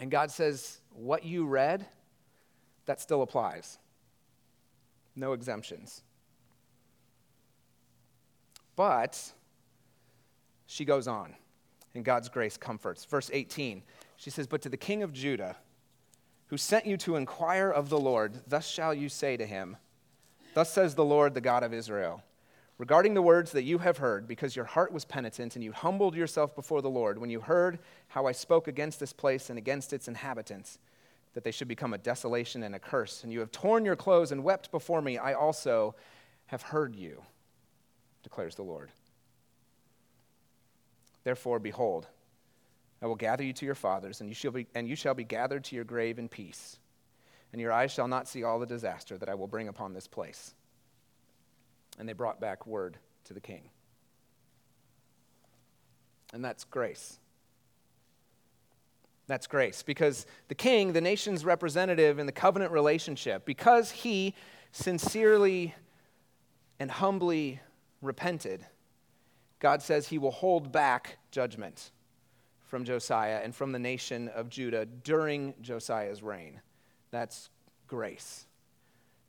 And 0.00 0.10
God 0.10 0.30
says, 0.30 0.80
what 0.90 1.24
you 1.24 1.46
read, 1.46 1.87
that 2.87 3.00
still 3.00 3.22
applies. 3.22 3.78
No 5.16 5.32
exemptions. 5.32 6.02
But 8.76 9.32
she 10.66 10.84
goes 10.84 11.06
on, 11.06 11.34
and 11.94 12.04
God's 12.04 12.28
grace 12.28 12.56
comforts. 12.56 13.04
Verse 13.04 13.30
18, 13.32 13.82
she 14.16 14.30
says, 14.30 14.46
But 14.46 14.62
to 14.62 14.68
the 14.68 14.76
king 14.76 15.02
of 15.02 15.12
Judah, 15.12 15.56
who 16.48 16.56
sent 16.56 16.87
you 16.87 16.96
to 16.98 17.16
inquire 17.16 17.70
of 17.70 17.88
the 17.88 17.98
Lord, 17.98 18.42
thus 18.46 18.68
shall 18.68 18.92
you 18.92 19.08
say 19.08 19.37
to 19.37 19.46
him, 19.46 19.76
Thus 20.54 20.72
says 20.72 20.94
the 20.94 21.04
Lord, 21.04 21.34
the 21.34 21.40
God 21.40 21.62
of 21.62 21.74
Israel 21.74 22.22
regarding 22.78 23.14
the 23.14 23.22
words 23.22 23.52
that 23.52 23.62
you 23.62 23.78
have 23.78 23.98
heard, 23.98 24.26
because 24.26 24.56
your 24.56 24.64
heart 24.64 24.92
was 24.92 25.04
penitent 25.04 25.54
and 25.54 25.64
you 25.64 25.72
humbled 25.72 26.14
yourself 26.14 26.54
before 26.54 26.82
the 26.82 26.90
Lord, 26.90 27.18
when 27.18 27.30
you 27.30 27.40
heard 27.40 27.78
how 28.08 28.26
I 28.26 28.32
spoke 28.32 28.68
against 28.68 28.98
this 29.00 29.12
place 29.12 29.50
and 29.50 29.58
against 29.58 29.92
its 29.92 30.08
inhabitants, 30.08 30.78
that 31.34 31.44
they 31.44 31.50
should 31.50 31.68
become 31.68 31.94
a 31.94 31.98
desolation 31.98 32.62
and 32.62 32.74
a 32.74 32.78
curse, 32.78 33.22
and 33.24 33.32
you 33.32 33.40
have 33.40 33.50
torn 33.50 33.84
your 33.84 33.96
clothes 33.96 34.32
and 34.32 34.42
wept 34.42 34.70
before 34.70 35.02
me, 35.02 35.18
I 35.18 35.34
also 35.34 35.94
have 36.46 36.62
heard 36.62 36.94
you, 36.96 37.22
declares 38.22 38.54
the 38.54 38.62
Lord. 38.62 38.90
Therefore, 41.22 41.58
behold, 41.58 42.06
I 43.00 43.06
will 43.06 43.14
gather 43.14 43.42
you 43.42 43.52
to 43.54 43.66
your 43.66 43.74
fathers, 43.74 44.20
and 44.20 44.28
you 44.28 44.34
shall 44.34 44.52
be, 44.52 44.66
and 44.74 44.88
you 44.88 44.96
shall 44.96 45.14
be 45.14 45.24
gathered 45.24 45.64
to 45.64 45.76
your 45.76 45.84
grave 45.84 46.18
in 46.18 46.28
peace 46.28 46.78
and 47.54 47.60
your 47.60 47.70
eyes 47.70 47.92
shall 47.92 48.08
not 48.08 48.26
see 48.26 48.42
all 48.42 48.58
the 48.58 48.66
disaster 48.66 49.16
that 49.16 49.28
I 49.28 49.36
will 49.36 49.46
bring 49.46 49.68
upon 49.68 49.92
this 49.92 50.08
place. 50.08 50.56
And 52.00 52.08
they 52.08 52.12
brought 52.12 52.40
back 52.40 52.66
word 52.66 52.98
to 53.26 53.32
the 53.32 53.40
king. 53.40 53.70
And 56.32 56.44
that's 56.44 56.64
grace. 56.64 57.20
That's 59.28 59.46
grace 59.46 59.84
because 59.84 60.26
the 60.48 60.56
king, 60.56 60.94
the 60.94 61.00
nation's 61.00 61.44
representative 61.44 62.18
in 62.18 62.26
the 62.26 62.32
covenant 62.32 62.72
relationship, 62.72 63.44
because 63.44 63.92
he 63.92 64.34
sincerely 64.72 65.76
and 66.80 66.90
humbly 66.90 67.60
repented, 68.02 68.66
God 69.60 69.80
says 69.80 70.08
he 70.08 70.18
will 70.18 70.32
hold 70.32 70.72
back 70.72 71.18
judgment 71.30 71.92
from 72.64 72.84
Josiah 72.84 73.42
and 73.44 73.54
from 73.54 73.70
the 73.70 73.78
nation 73.78 74.26
of 74.30 74.48
Judah 74.48 74.86
during 74.86 75.54
Josiah's 75.62 76.20
reign. 76.20 76.60
That's 77.14 77.48
grace. 77.87 78.44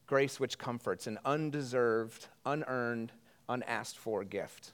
Grace 0.08 0.40
which 0.40 0.58
comforts, 0.58 1.06
an 1.06 1.20
undeserved, 1.24 2.30
unearned, 2.44 3.12
unasked 3.48 4.00
for 4.00 4.24
gift. 4.24 4.72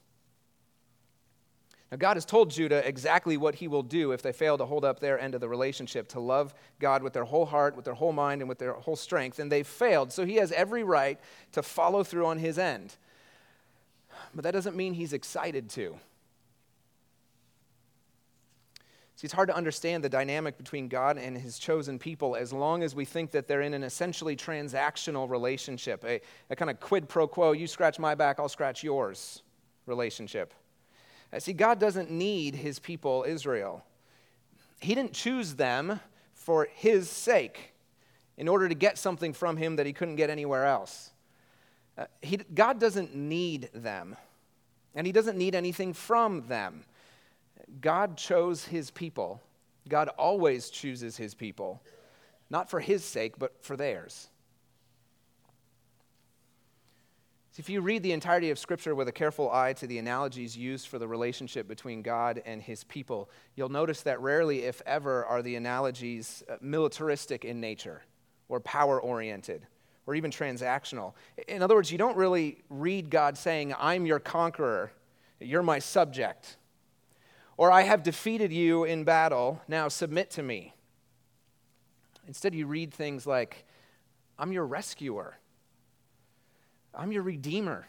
Now, 1.92 1.98
God 1.98 2.16
has 2.16 2.24
told 2.24 2.52
Judah 2.52 2.88
exactly 2.88 3.36
what 3.36 3.56
he 3.56 3.68
will 3.68 3.84
do 3.84 4.14
if 4.14 4.22
they 4.22 4.32
fail 4.32 4.58
to 4.58 4.66
hold 4.66 4.86
up 4.86 5.02
their 5.02 5.20
end 5.20 5.36
of 5.36 5.42
the 5.42 5.50
relationship, 5.50 6.08
to 6.10 6.22
love 6.22 6.54
God 6.80 7.04
with 7.04 7.12
their 7.12 7.26
whole 7.26 7.46
heart, 7.46 7.76
with 7.76 7.84
their 7.84 7.96
whole 7.96 8.14
mind, 8.14 8.42
and 8.42 8.48
with 8.48 8.60
their 8.60 8.72
whole 8.72 8.96
strength. 8.96 9.40
And 9.40 9.52
they've 9.52 9.68
failed, 9.68 10.14
so 10.14 10.26
he 10.26 10.38
has 10.38 10.54
every 10.54 10.86
right 10.86 11.20
to 11.52 11.62
follow 11.62 12.06
through 12.06 12.28
on 12.28 12.38
his 12.38 12.58
end. 12.58 12.96
But 14.34 14.46
that 14.46 14.52
doesn't 14.52 14.78
mean 14.78 14.94
he's 14.94 15.12
excited 15.12 15.70
to. 15.72 15.98
See, 19.22 19.28
it's 19.28 19.36
hard 19.36 19.50
to 19.50 19.56
understand 19.56 20.04
the 20.04 20.10
dynamic 20.10 20.58
between 20.58 20.88
God 20.88 21.20
and 21.20 21.38
his 21.38 21.60
chosen 21.60 22.00
people 22.00 22.36
as 22.36 22.52
long 22.52 22.82
as 22.82 22.96
we 22.96 23.06
think 23.06 23.30
that 23.30 23.48
they're 23.48 23.62
in 23.62 23.76
an 23.76 23.84
essentially 23.84 24.36
transactional 24.36 25.30
relationship, 25.30 26.04
a, 26.04 26.22
a 26.50 26.56
kind 26.56 26.72
of 26.72 26.80
quid 26.80 27.08
pro 27.08 27.28
quo, 27.28 27.52
you 27.52 27.68
scratch 27.68 28.00
my 28.00 28.16
back, 28.16 28.40
I'll 28.40 28.50
scratch 28.50 28.84
yours 28.84 29.44
relationship. 29.86 30.56
Uh, 31.32 31.38
see, 31.38 31.54
God 31.54 31.80
doesn't 31.80 32.10
need 32.10 32.56
his 32.56 32.80
people, 32.80 33.24
Israel. 33.28 33.86
He 34.80 34.96
didn't 34.96 35.14
choose 35.14 35.54
them 35.54 36.00
for 36.34 36.68
his 36.74 37.08
sake 37.08 37.74
in 38.38 38.48
order 38.48 38.68
to 38.68 38.74
get 38.74 38.98
something 38.98 39.34
from 39.34 39.56
him 39.56 39.76
that 39.76 39.86
he 39.86 39.94
couldn't 39.94 40.16
get 40.16 40.32
anywhere 40.32 40.66
else. 40.66 41.12
Uh, 41.96 42.06
he, 42.24 42.38
God 42.38 42.80
doesn't 42.80 43.14
need 43.14 43.70
them, 43.72 44.16
and 44.96 45.06
he 45.06 45.14
doesn't 45.14 45.38
need 45.38 45.54
anything 45.54 45.94
from 45.94 46.48
them. 46.48 46.86
God 47.80 48.18
chose 48.18 48.66
his 48.66 48.92
people. 48.92 49.42
God 49.88 50.10
always 50.10 50.70
chooses 50.70 51.18
his 51.18 51.34
people, 51.34 51.82
not 52.50 52.70
for 52.70 52.80
his 52.80 53.04
sake, 53.04 53.40
but 53.40 53.64
for 53.64 53.76
theirs. 53.76 54.30
If 57.58 57.70
you 57.70 57.82
read 57.82 58.02
the 58.02 58.14
entirety 58.14 58.50
of 58.50 58.58
Scripture 58.58 58.96
with 58.96 59.08
a 59.08 59.12
careful 59.12 59.52
eye 59.52 59.74
to 59.74 59.86
the 59.86 60.00
analogies 60.00 60.58
used 60.58 60.88
for 60.88 60.98
the 60.98 61.08
relationship 61.08 61.68
between 61.68 62.02
God 62.02 62.42
and 62.46 62.62
his 62.62 62.84
people, 62.86 63.30
you'll 63.56 63.70
notice 63.70 64.02
that 64.02 64.22
rarely, 64.22 64.64
if 64.64 64.82
ever, 64.86 65.26
are 65.26 65.42
the 65.42 65.56
analogies 65.58 66.44
uh, 66.50 66.56
militaristic 66.62 67.44
in 67.44 67.60
nature 67.60 68.04
or 68.48 68.62
power 68.62 69.02
oriented 69.02 69.68
or 70.08 70.16
even 70.16 70.32
transactional. 70.32 71.14
In 71.48 71.62
other 71.62 71.76
words, 71.76 71.92
you 71.92 71.98
don't 71.98 72.18
really 72.18 72.64
read 72.70 73.10
God 73.10 73.38
saying, 73.38 73.76
I'm 73.78 74.06
your 74.06 74.20
conqueror, 74.20 74.92
you're 75.40 75.62
my 75.62 75.80
subject, 75.80 76.58
or 77.58 77.72
I 77.72 77.82
have 77.84 78.04
defeated 78.04 78.52
you 78.52 78.84
in 78.84 79.04
battle, 79.04 79.62
now 79.68 79.88
submit 79.88 80.30
to 80.32 80.44
me. 80.44 80.74
Instead, 82.28 82.56
you 82.56 82.68
read 82.68 82.94
things 82.94 83.26
like, 83.26 83.66
I'm 84.38 84.52
your 84.52 84.66
rescuer. 84.66 85.38
I'm 86.94 87.12
your 87.12 87.24
redeemer. 87.24 87.88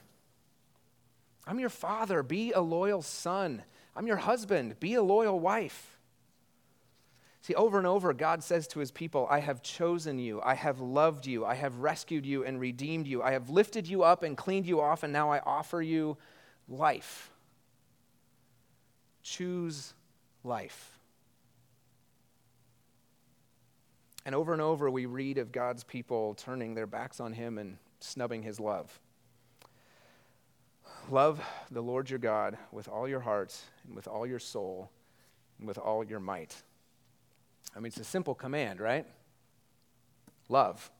I'm 1.46 1.58
your 1.58 1.68
father. 1.68 2.22
Be 2.22 2.52
a 2.52 2.60
loyal 2.60 3.02
son. 3.02 3.62
I'm 3.96 4.06
your 4.06 4.18
husband. 4.18 4.78
Be 4.78 4.94
a 4.94 5.02
loyal 5.02 5.40
wife. 5.40 5.98
See, 7.42 7.54
over 7.54 7.76
and 7.76 7.86
over, 7.88 8.12
God 8.12 8.44
says 8.44 8.68
to 8.68 8.78
his 8.78 8.92
people, 8.92 9.26
I 9.28 9.40
have 9.40 9.64
chosen 9.64 10.20
you. 10.20 10.40
I 10.42 10.54
have 10.54 10.78
loved 10.78 11.26
you. 11.26 11.44
I 11.44 11.54
have 11.56 11.78
rescued 11.78 12.24
you 12.24 12.44
and 12.44 12.60
redeemed 12.60 13.08
you. 13.08 13.20
I 13.20 13.32
have 13.32 13.50
lifted 13.50 13.88
you 13.88 14.04
up 14.04 14.22
and 14.22 14.36
cleaned 14.36 14.66
you 14.66 14.80
off, 14.80 15.02
and 15.02 15.12
now 15.12 15.32
I 15.32 15.40
offer 15.40 15.82
you 15.82 16.16
life. 16.68 17.31
Choose 19.22 19.94
life. 20.44 20.98
And 24.24 24.34
over 24.34 24.52
and 24.52 24.62
over, 24.62 24.90
we 24.90 25.06
read 25.06 25.38
of 25.38 25.50
God's 25.50 25.84
people 25.84 26.34
turning 26.34 26.74
their 26.74 26.86
backs 26.86 27.20
on 27.20 27.32
him 27.32 27.58
and 27.58 27.76
snubbing 28.00 28.42
his 28.42 28.60
love. 28.60 29.00
Love 31.10 31.40
the 31.70 31.82
Lord 31.82 32.08
your 32.08 32.18
God 32.18 32.56
with 32.70 32.88
all 32.88 33.08
your 33.08 33.20
heart 33.20 33.56
and 33.86 33.96
with 33.96 34.06
all 34.06 34.26
your 34.26 34.38
soul 34.38 34.90
and 35.58 35.66
with 35.66 35.78
all 35.78 36.04
your 36.04 36.20
might. 36.20 36.54
I 37.74 37.80
mean, 37.80 37.86
it's 37.86 37.98
a 37.98 38.04
simple 38.04 38.34
command, 38.34 38.80
right? 38.80 39.06
Love. 40.48 40.90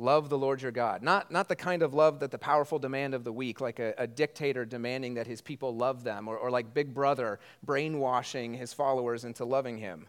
Love 0.00 0.30
the 0.30 0.38
Lord 0.38 0.62
your 0.62 0.72
God. 0.72 1.02
Not, 1.02 1.30
not 1.30 1.46
the 1.46 1.54
kind 1.54 1.82
of 1.82 1.92
love 1.92 2.20
that 2.20 2.30
the 2.30 2.38
powerful 2.38 2.78
demand 2.78 3.12
of 3.12 3.22
the 3.22 3.32
weak, 3.32 3.60
like 3.60 3.78
a, 3.78 3.92
a 3.98 4.06
dictator 4.06 4.64
demanding 4.64 5.12
that 5.14 5.26
his 5.26 5.42
people 5.42 5.76
love 5.76 6.04
them, 6.04 6.26
or, 6.26 6.38
or 6.38 6.50
like 6.50 6.72
Big 6.72 6.94
Brother 6.94 7.38
brainwashing 7.62 8.54
his 8.54 8.72
followers 8.72 9.26
into 9.26 9.44
loving 9.44 9.76
him. 9.76 10.08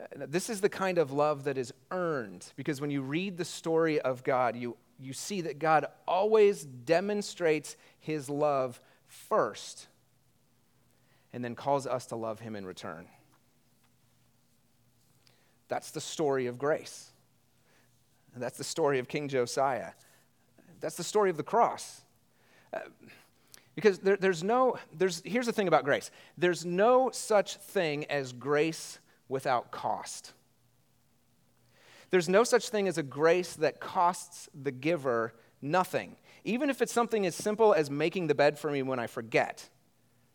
Uh, 0.00 0.24
this 0.28 0.48
is 0.48 0.62
the 0.62 0.68
kind 0.70 0.96
of 0.96 1.12
love 1.12 1.44
that 1.44 1.58
is 1.58 1.74
earned 1.90 2.46
because 2.56 2.80
when 2.80 2.90
you 2.90 3.02
read 3.02 3.36
the 3.36 3.44
story 3.44 4.00
of 4.00 4.24
God, 4.24 4.56
you 4.56 4.78
you 4.98 5.12
see 5.12 5.42
that 5.42 5.58
God 5.58 5.84
always 6.06 6.62
demonstrates 6.64 7.76
his 7.98 8.30
love 8.30 8.80
first 9.08 9.88
and 11.32 11.44
then 11.44 11.54
calls 11.54 11.86
us 11.86 12.06
to 12.06 12.16
love 12.16 12.40
him 12.40 12.56
in 12.56 12.64
return. 12.64 13.06
That's 15.68 15.90
the 15.90 16.00
story 16.00 16.46
of 16.46 16.56
grace. 16.56 17.11
And 18.34 18.42
that's 18.42 18.58
the 18.58 18.64
story 18.64 18.98
of 18.98 19.08
King 19.08 19.28
Josiah. 19.28 19.92
That's 20.80 20.96
the 20.96 21.04
story 21.04 21.30
of 21.30 21.36
the 21.36 21.42
cross. 21.42 22.02
Uh, 22.72 22.80
because 23.74 23.98
there, 24.00 24.16
there's 24.16 24.42
no, 24.42 24.76
there's, 24.92 25.22
here's 25.24 25.46
the 25.46 25.52
thing 25.52 25.68
about 25.68 25.84
grace 25.84 26.10
there's 26.36 26.64
no 26.64 27.10
such 27.10 27.56
thing 27.56 28.04
as 28.06 28.32
grace 28.32 28.98
without 29.28 29.70
cost. 29.70 30.32
There's 32.10 32.28
no 32.28 32.44
such 32.44 32.68
thing 32.68 32.88
as 32.88 32.98
a 32.98 33.02
grace 33.02 33.54
that 33.54 33.80
costs 33.80 34.48
the 34.54 34.70
giver 34.70 35.32
nothing, 35.62 36.16
even 36.44 36.68
if 36.68 36.82
it's 36.82 36.92
something 36.92 37.24
as 37.24 37.34
simple 37.34 37.72
as 37.72 37.90
making 37.90 38.26
the 38.26 38.34
bed 38.34 38.58
for 38.58 38.70
me 38.70 38.82
when 38.82 38.98
I 38.98 39.06
forget. 39.06 39.68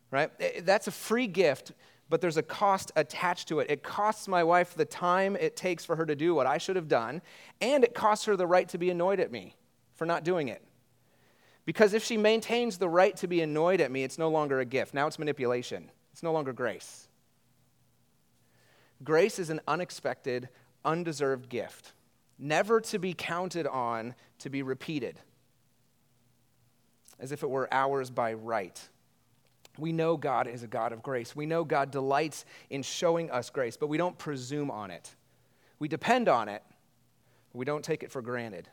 Right? 0.10 0.32
Eh, 0.40 0.62
that's 0.64 0.88
a 0.88 0.92
free 0.92 1.28
gift, 1.28 1.74
but 2.10 2.22
there's 2.22 2.38
a 2.38 2.44
cost 2.44 2.92
attached 2.96 3.48
to 3.50 3.60
it. 3.60 3.70
It 3.70 3.84
costs 3.84 4.28
my 4.28 4.44
wife 4.44 4.74
the 4.74 4.86
time 4.86 5.36
it 5.36 5.56
takes 5.56 5.84
for 5.84 5.96
her 5.96 6.06
to 6.06 6.16
do 6.16 6.34
what 6.34 6.48
I 6.48 6.58
should 6.58 6.76
have 6.76 6.88
done, 6.88 7.22
and 7.62 7.84
it 7.84 7.94
costs 7.94 8.26
her 8.26 8.36
the 8.36 8.48
right 8.48 8.68
to 8.70 8.78
be 8.78 8.90
annoyed 8.90 9.20
at 9.20 9.32
me 9.32 9.56
for 9.96 10.06
not 10.06 10.24
doing 10.24 10.48
it. 10.48 10.64
Because 11.66 11.94
if 11.94 12.04
she 12.04 12.16
maintains 12.16 12.78
the 12.78 12.88
right 12.88 13.16
to 13.18 13.28
be 13.28 13.42
annoyed 13.42 13.82
at 13.82 13.92
me, 13.92 14.04
it's 14.04 14.18
no 14.18 14.30
longer 14.30 14.62
a 14.62 14.66
gift. 14.66 14.94
Now 14.94 15.06
it's 15.08 15.20
manipulation. 15.20 15.92
It's 16.14 16.24
no 16.24 16.32
longer 16.32 16.54
grace. 16.54 17.10
Grace 19.04 19.38
is 19.38 19.50
an 19.50 19.60
unexpected, 19.68 20.50
undeserved 20.86 21.50
gift, 21.50 21.94
never 22.40 22.80
to 22.82 22.98
be 22.98 23.14
counted 23.14 23.68
on 23.68 24.16
to 24.40 24.50
be 24.50 24.64
repeated, 24.64 25.20
as 27.20 27.32
if 27.32 27.44
it 27.44 27.50
were 27.50 27.68
ours 27.72 28.10
by 28.10 28.34
right. 28.34 28.88
We 29.78 29.92
know 29.92 30.18
God 30.18 30.48
is 30.48 30.64
a 30.64 30.68
God 30.68 30.92
of 30.92 31.04
grace. 31.04 31.36
We 31.36 31.46
know 31.46 31.64
God 31.64 31.92
delights 31.92 32.46
in 32.70 32.84
showing 32.84 33.30
us 33.32 33.50
grace, 33.50 33.78
but 33.78 33.88
we 33.88 33.98
don't 33.98 34.18
presume 34.18 34.72
on 34.72 34.92
it. 34.92 35.16
We 35.80 35.88
depend 35.88 36.28
on 36.28 36.50
it, 36.50 36.64
but 37.52 37.60
we 37.60 37.66
don't 37.66 37.84
take 37.84 38.04
it 38.04 38.12
for 38.12 38.22
granted. 38.22 38.70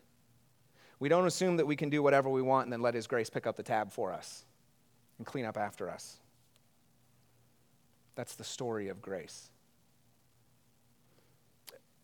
We 0.98 1.08
don't 1.08 1.26
assume 1.26 1.58
that 1.58 1.66
we 1.66 1.76
can 1.76 1.90
do 1.90 2.02
whatever 2.02 2.30
we 2.30 2.42
want 2.42 2.66
and 2.66 2.72
then 2.72 2.80
let 2.80 2.94
His 2.94 3.06
grace 3.06 3.28
pick 3.28 3.46
up 3.46 3.56
the 3.56 3.62
tab 3.62 3.92
for 3.92 4.12
us 4.12 4.44
and 5.18 5.26
clean 5.26 5.44
up 5.44 5.56
after 5.56 5.90
us. 5.90 6.18
That's 8.14 8.36
the 8.36 8.44
story 8.44 8.88
of 8.88 9.02
grace 9.02 9.50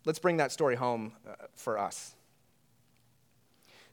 let's 0.05 0.19
bring 0.19 0.39
that 0.39 0.53
story 0.53 0.77
home 0.77 1.13
uh, 1.29 1.35
for 1.55 1.79
us. 1.79 2.15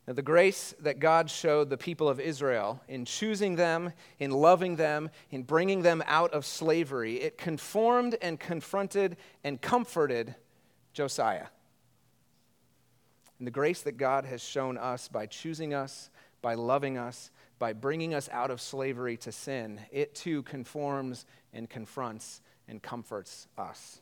Now, 0.07 0.13
the 0.13 0.21
grace 0.21 0.73
that 0.79 0.99
God 0.99 1.29
showed 1.29 1.69
the 1.69 1.77
people 1.77 2.07
of 2.07 2.21
Israel 2.21 2.81
in 2.87 3.03
choosing 3.03 3.57
them, 3.57 3.91
in 4.19 4.31
loving 4.31 4.77
them, 4.77 5.09
in 5.31 5.43
bringing 5.43 5.81
them 5.81 6.01
out 6.07 6.33
of 6.33 6.45
slavery, 6.45 7.15
it 7.15 7.37
conformed 7.37 8.15
and 8.21 8.39
confronted 8.39 9.17
and 9.43 9.61
comforted 9.61 10.33
Josiah. 10.93 11.47
And 13.37 13.45
the 13.45 13.51
grace 13.51 13.81
that 13.81 13.97
God 13.97 14.23
has 14.23 14.41
shown 14.41 14.77
us 14.77 15.09
by 15.09 15.25
choosing 15.25 15.73
us, 15.73 16.09
by 16.41 16.53
loving 16.53 16.97
us, 16.97 17.29
by 17.59 17.73
bringing 17.73 18.13
us 18.13 18.29
out 18.31 18.49
of 18.49 18.61
slavery 18.61 19.17
to 19.17 19.31
sin, 19.33 19.81
it 19.91 20.15
too 20.15 20.41
conforms 20.43 21.25
and 21.51 21.69
confronts 21.69 22.41
and 22.69 22.81
comforts 22.81 23.47
us. 23.57 23.99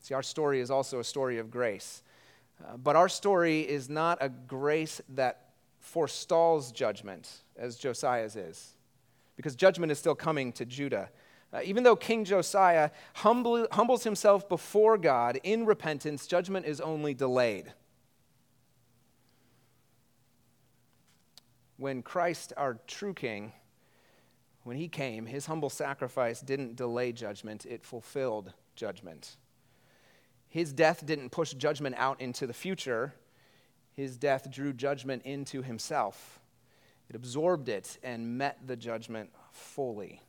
See, 0.00 0.14
our 0.14 0.22
story 0.22 0.60
is 0.60 0.70
also 0.70 1.00
a 1.00 1.04
story 1.04 1.38
of 1.38 1.50
grace. 1.50 2.02
Uh, 2.66 2.76
but 2.76 2.96
our 2.96 3.08
story 3.08 3.60
is 3.60 3.88
not 3.88 4.18
a 4.20 4.28
grace 4.28 5.00
that 5.10 5.50
forestalls 5.80 6.72
judgment, 6.72 7.30
as 7.56 7.76
Josiah's 7.76 8.36
is, 8.36 8.74
because 9.36 9.54
judgment 9.54 9.92
is 9.92 9.98
still 9.98 10.14
coming 10.14 10.52
to 10.52 10.64
Judah. 10.64 11.10
Uh, 11.52 11.60
even 11.64 11.82
though 11.82 11.96
King 11.96 12.24
Josiah 12.24 12.90
humble, 13.14 13.66
humbles 13.72 14.04
himself 14.04 14.48
before 14.48 14.98
God 14.98 15.40
in 15.42 15.64
repentance, 15.64 16.26
judgment 16.26 16.66
is 16.66 16.80
only 16.80 17.14
delayed. 17.14 17.72
When 21.78 22.02
Christ, 22.02 22.52
our 22.56 22.78
true 22.86 23.14
King, 23.14 23.52
when 24.64 24.76
he 24.76 24.88
came, 24.88 25.24
his 25.24 25.46
humble 25.46 25.70
sacrifice 25.70 26.40
didn't 26.40 26.76
delay 26.76 27.12
judgment, 27.12 27.64
it 27.64 27.84
fulfilled 27.84 28.52
judgment. 28.74 29.36
His 30.48 30.72
death 30.72 31.04
didn't 31.04 31.30
push 31.30 31.52
judgment 31.52 31.94
out 31.98 32.20
into 32.20 32.46
the 32.46 32.54
future, 32.54 33.14
his 33.92 34.16
death 34.16 34.50
drew 34.50 34.72
judgment 34.72 35.22
into 35.24 35.62
himself. 35.62 36.38
It 37.08 37.16
absorbed 37.16 37.68
it 37.68 37.98
and 38.02 38.38
met 38.38 38.58
the 38.66 38.76
judgment 38.76 39.30
fully. 39.50 40.22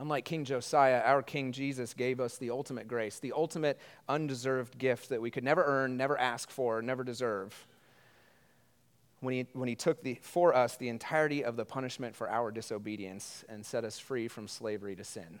Unlike 0.00 0.24
King 0.24 0.44
Josiah, 0.44 1.02
our 1.04 1.22
King 1.22 1.52
Jesus 1.52 1.94
gave 1.94 2.20
us 2.20 2.36
the 2.36 2.50
ultimate 2.50 2.88
grace, 2.88 3.20
the 3.20 3.32
ultimate 3.32 3.78
undeserved 4.08 4.76
gift 4.76 5.08
that 5.10 5.22
we 5.22 5.30
could 5.30 5.44
never 5.44 5.62
earn, 5.64 5.96
never 5.96 6.18
ask 6.18 6.50
for, 6.50 6.82
never 6.82 7.04
deserve. 7.04 7.66
When 9.20 9.34
he, 9.34 9.46
when 9.52 9.68
he 9.68 9.76
took 9.76 10.02
the, 10.02 10.18
for 10.20 10.54
us 10.54 10.76
the 10.76 10.88
entirety 10.88 11.44
of 11.44 11.56
the 11.56 11.64
punishment 11.64 12.16
for 12.16 12.28
our 12.28 12.50
disobedience 12.50 13.44
and 13.48 13.64
set 13.64 13.84
us 13.84 13.98
free 13.98 14.26
from 14.26 14.48
slavery 14.48 14.96
to 14.96 15.04
sin. 15.04 15.40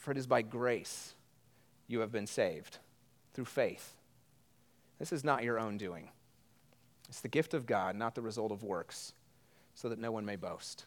For 0.00 0.10
it 0.10 0.16
is 0.16 0.26
by 0.26 0.40
grace 0.40 1.14
you 1.86 2.00
have 2.00 2.10
been 2.10 2.26
saved 2.26 2.78
through 3.34 3.44
faith. 3.44 3.96
This 4.98 5.12
is 5.12 5.22
not 5.22 5.44
your 5.44 5.60
own 5.60 5.76
doing. 5.76 6.08
It's 7.10 7.20
the 7.20 7.28
gift 7.28 7.52
of 7.52 7.66
God, 7.66 7.96
not 7.96 8.14
the 8.14 8.22
result 8.22 8.50
of 8.50 8.62
works, 8.62 9.12
so 9.74 9.90
that 9.90 9.98
no 9.98 10.10
one 10.10 10.24
may 10.24 10.36
boast. 10.36 10.86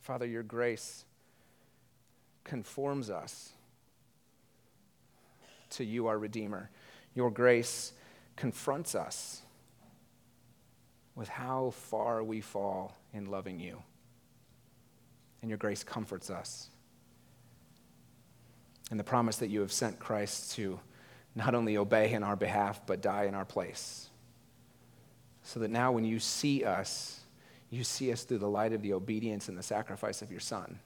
Father, 0.00 0.26
your 0.26 0.42
grace 0.42 1.04
conforms 2.42 3.08
us 3.08 3.52
to 5.70 5.84
you, 5.84 6.08
our 6.08 6.18
Redeemer. 6.18 6.68
Your 7.14 7.30
grace 7.30 7.92
confronts 8.34 8.96
us 8.96 9.42
with 11.14 11.28
how 11.28 11.70
far 11.70 12.24
we 12.24 12.40
fall 12.40 12.96
in 13.12 13.26
loving 13.26 13.60
you. 13.60 13.82
And 15.42 15.50
your 15.50 15.58
grace 15.58 15.84
comforts 15.84 16.30
us. 16.30 16.68
And 18.90 18.98
the 18.98 19.04
promise 19.04 19.36
that 19.38 19.48
you 19.48 19.60
have 19.60 19.72
sent 19.72 19.98
Christ 19.98 20.54
to 20.56 20.78
not 21.34 21.54
only 21.54 21.76
obey 21.76 22.12
in 22.12 22.22
our 22.22 22.36
behalf, 22.36 22.80
but 22.86 23.02
die 23.02 23.24
in 23.24 23.34
our 23.34 23.44
place. 23.44 24.08
So 25.42 25.60
that 25.60 25.70
now 25.70 25.92
when 25.92 26.04
you 26.04 26.18
see 26.18 26.64
us, 26.64 27.20
you 27.70 27.84
see 27.84 28.10
us 28.12 28.24
through 28.24 28.38
the 28.38 28.48
light 28.48 28.72
of 28.72 28.82
the 28.82 28.92
obedience 28.92 29.48
and 29.48 29.58
the 29.58 29.62
sacrifice 29.62 30.22
of 30.22 30.30
your 30.30 30.40
Son. 30.40 30.78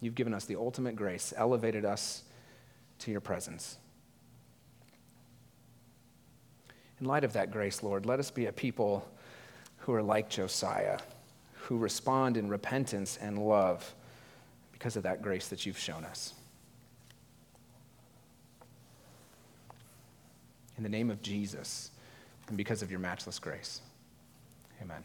You've 0.00 0.14
given 0.14 0.34
us 0.34 0.44
the 0.44 0.56
ultimate 0.56 0.96
grace, 0.96 1.32
elevated 1.36 1.84
us 1.84 2.22
to 3.00 3.10
your 3.10 3.20
presence. 3.20 3.78
In 7.00 7.06
light 7.06 7.24
of 7.24 7.32
that 7.32 7.50
grace, 7.50 7.82
Lord, 7.82 8.06
let 8.06 8.20
us 8.20 8.30
be 8.30 8.46
a 8.46 8.52
people 8.52 9.08
who 9.78 9.92
are 9.92 10.02
like 10.02 10.28
Josiah, 10.28 10.98
who 11.72 11.78
respond 11.78 12.36
in 12.36 12.50
repentance 12.50 13.16
and 13.22 13.38
love 13.38 13.94
because 14.72 14.94
of 14.94 15.04
that 15.04 15.22
grace 15.22 15.48
that 15.48 15.64
you've 15.64 15.78
shown 15.78 16.04
us. 16.04 16.34
In 20.76 20.82
the 20.82 20.90
name 20.90 21.10
of 21.10 21.22
Jesus 21.22 21.90
and 22.48 22.58
because 22.58 22.82
of 22.82 22.90
your 22.90 23.00
matchless 23.00 23.38
grace. 23.38 23.80
Amen. 24.82 25.02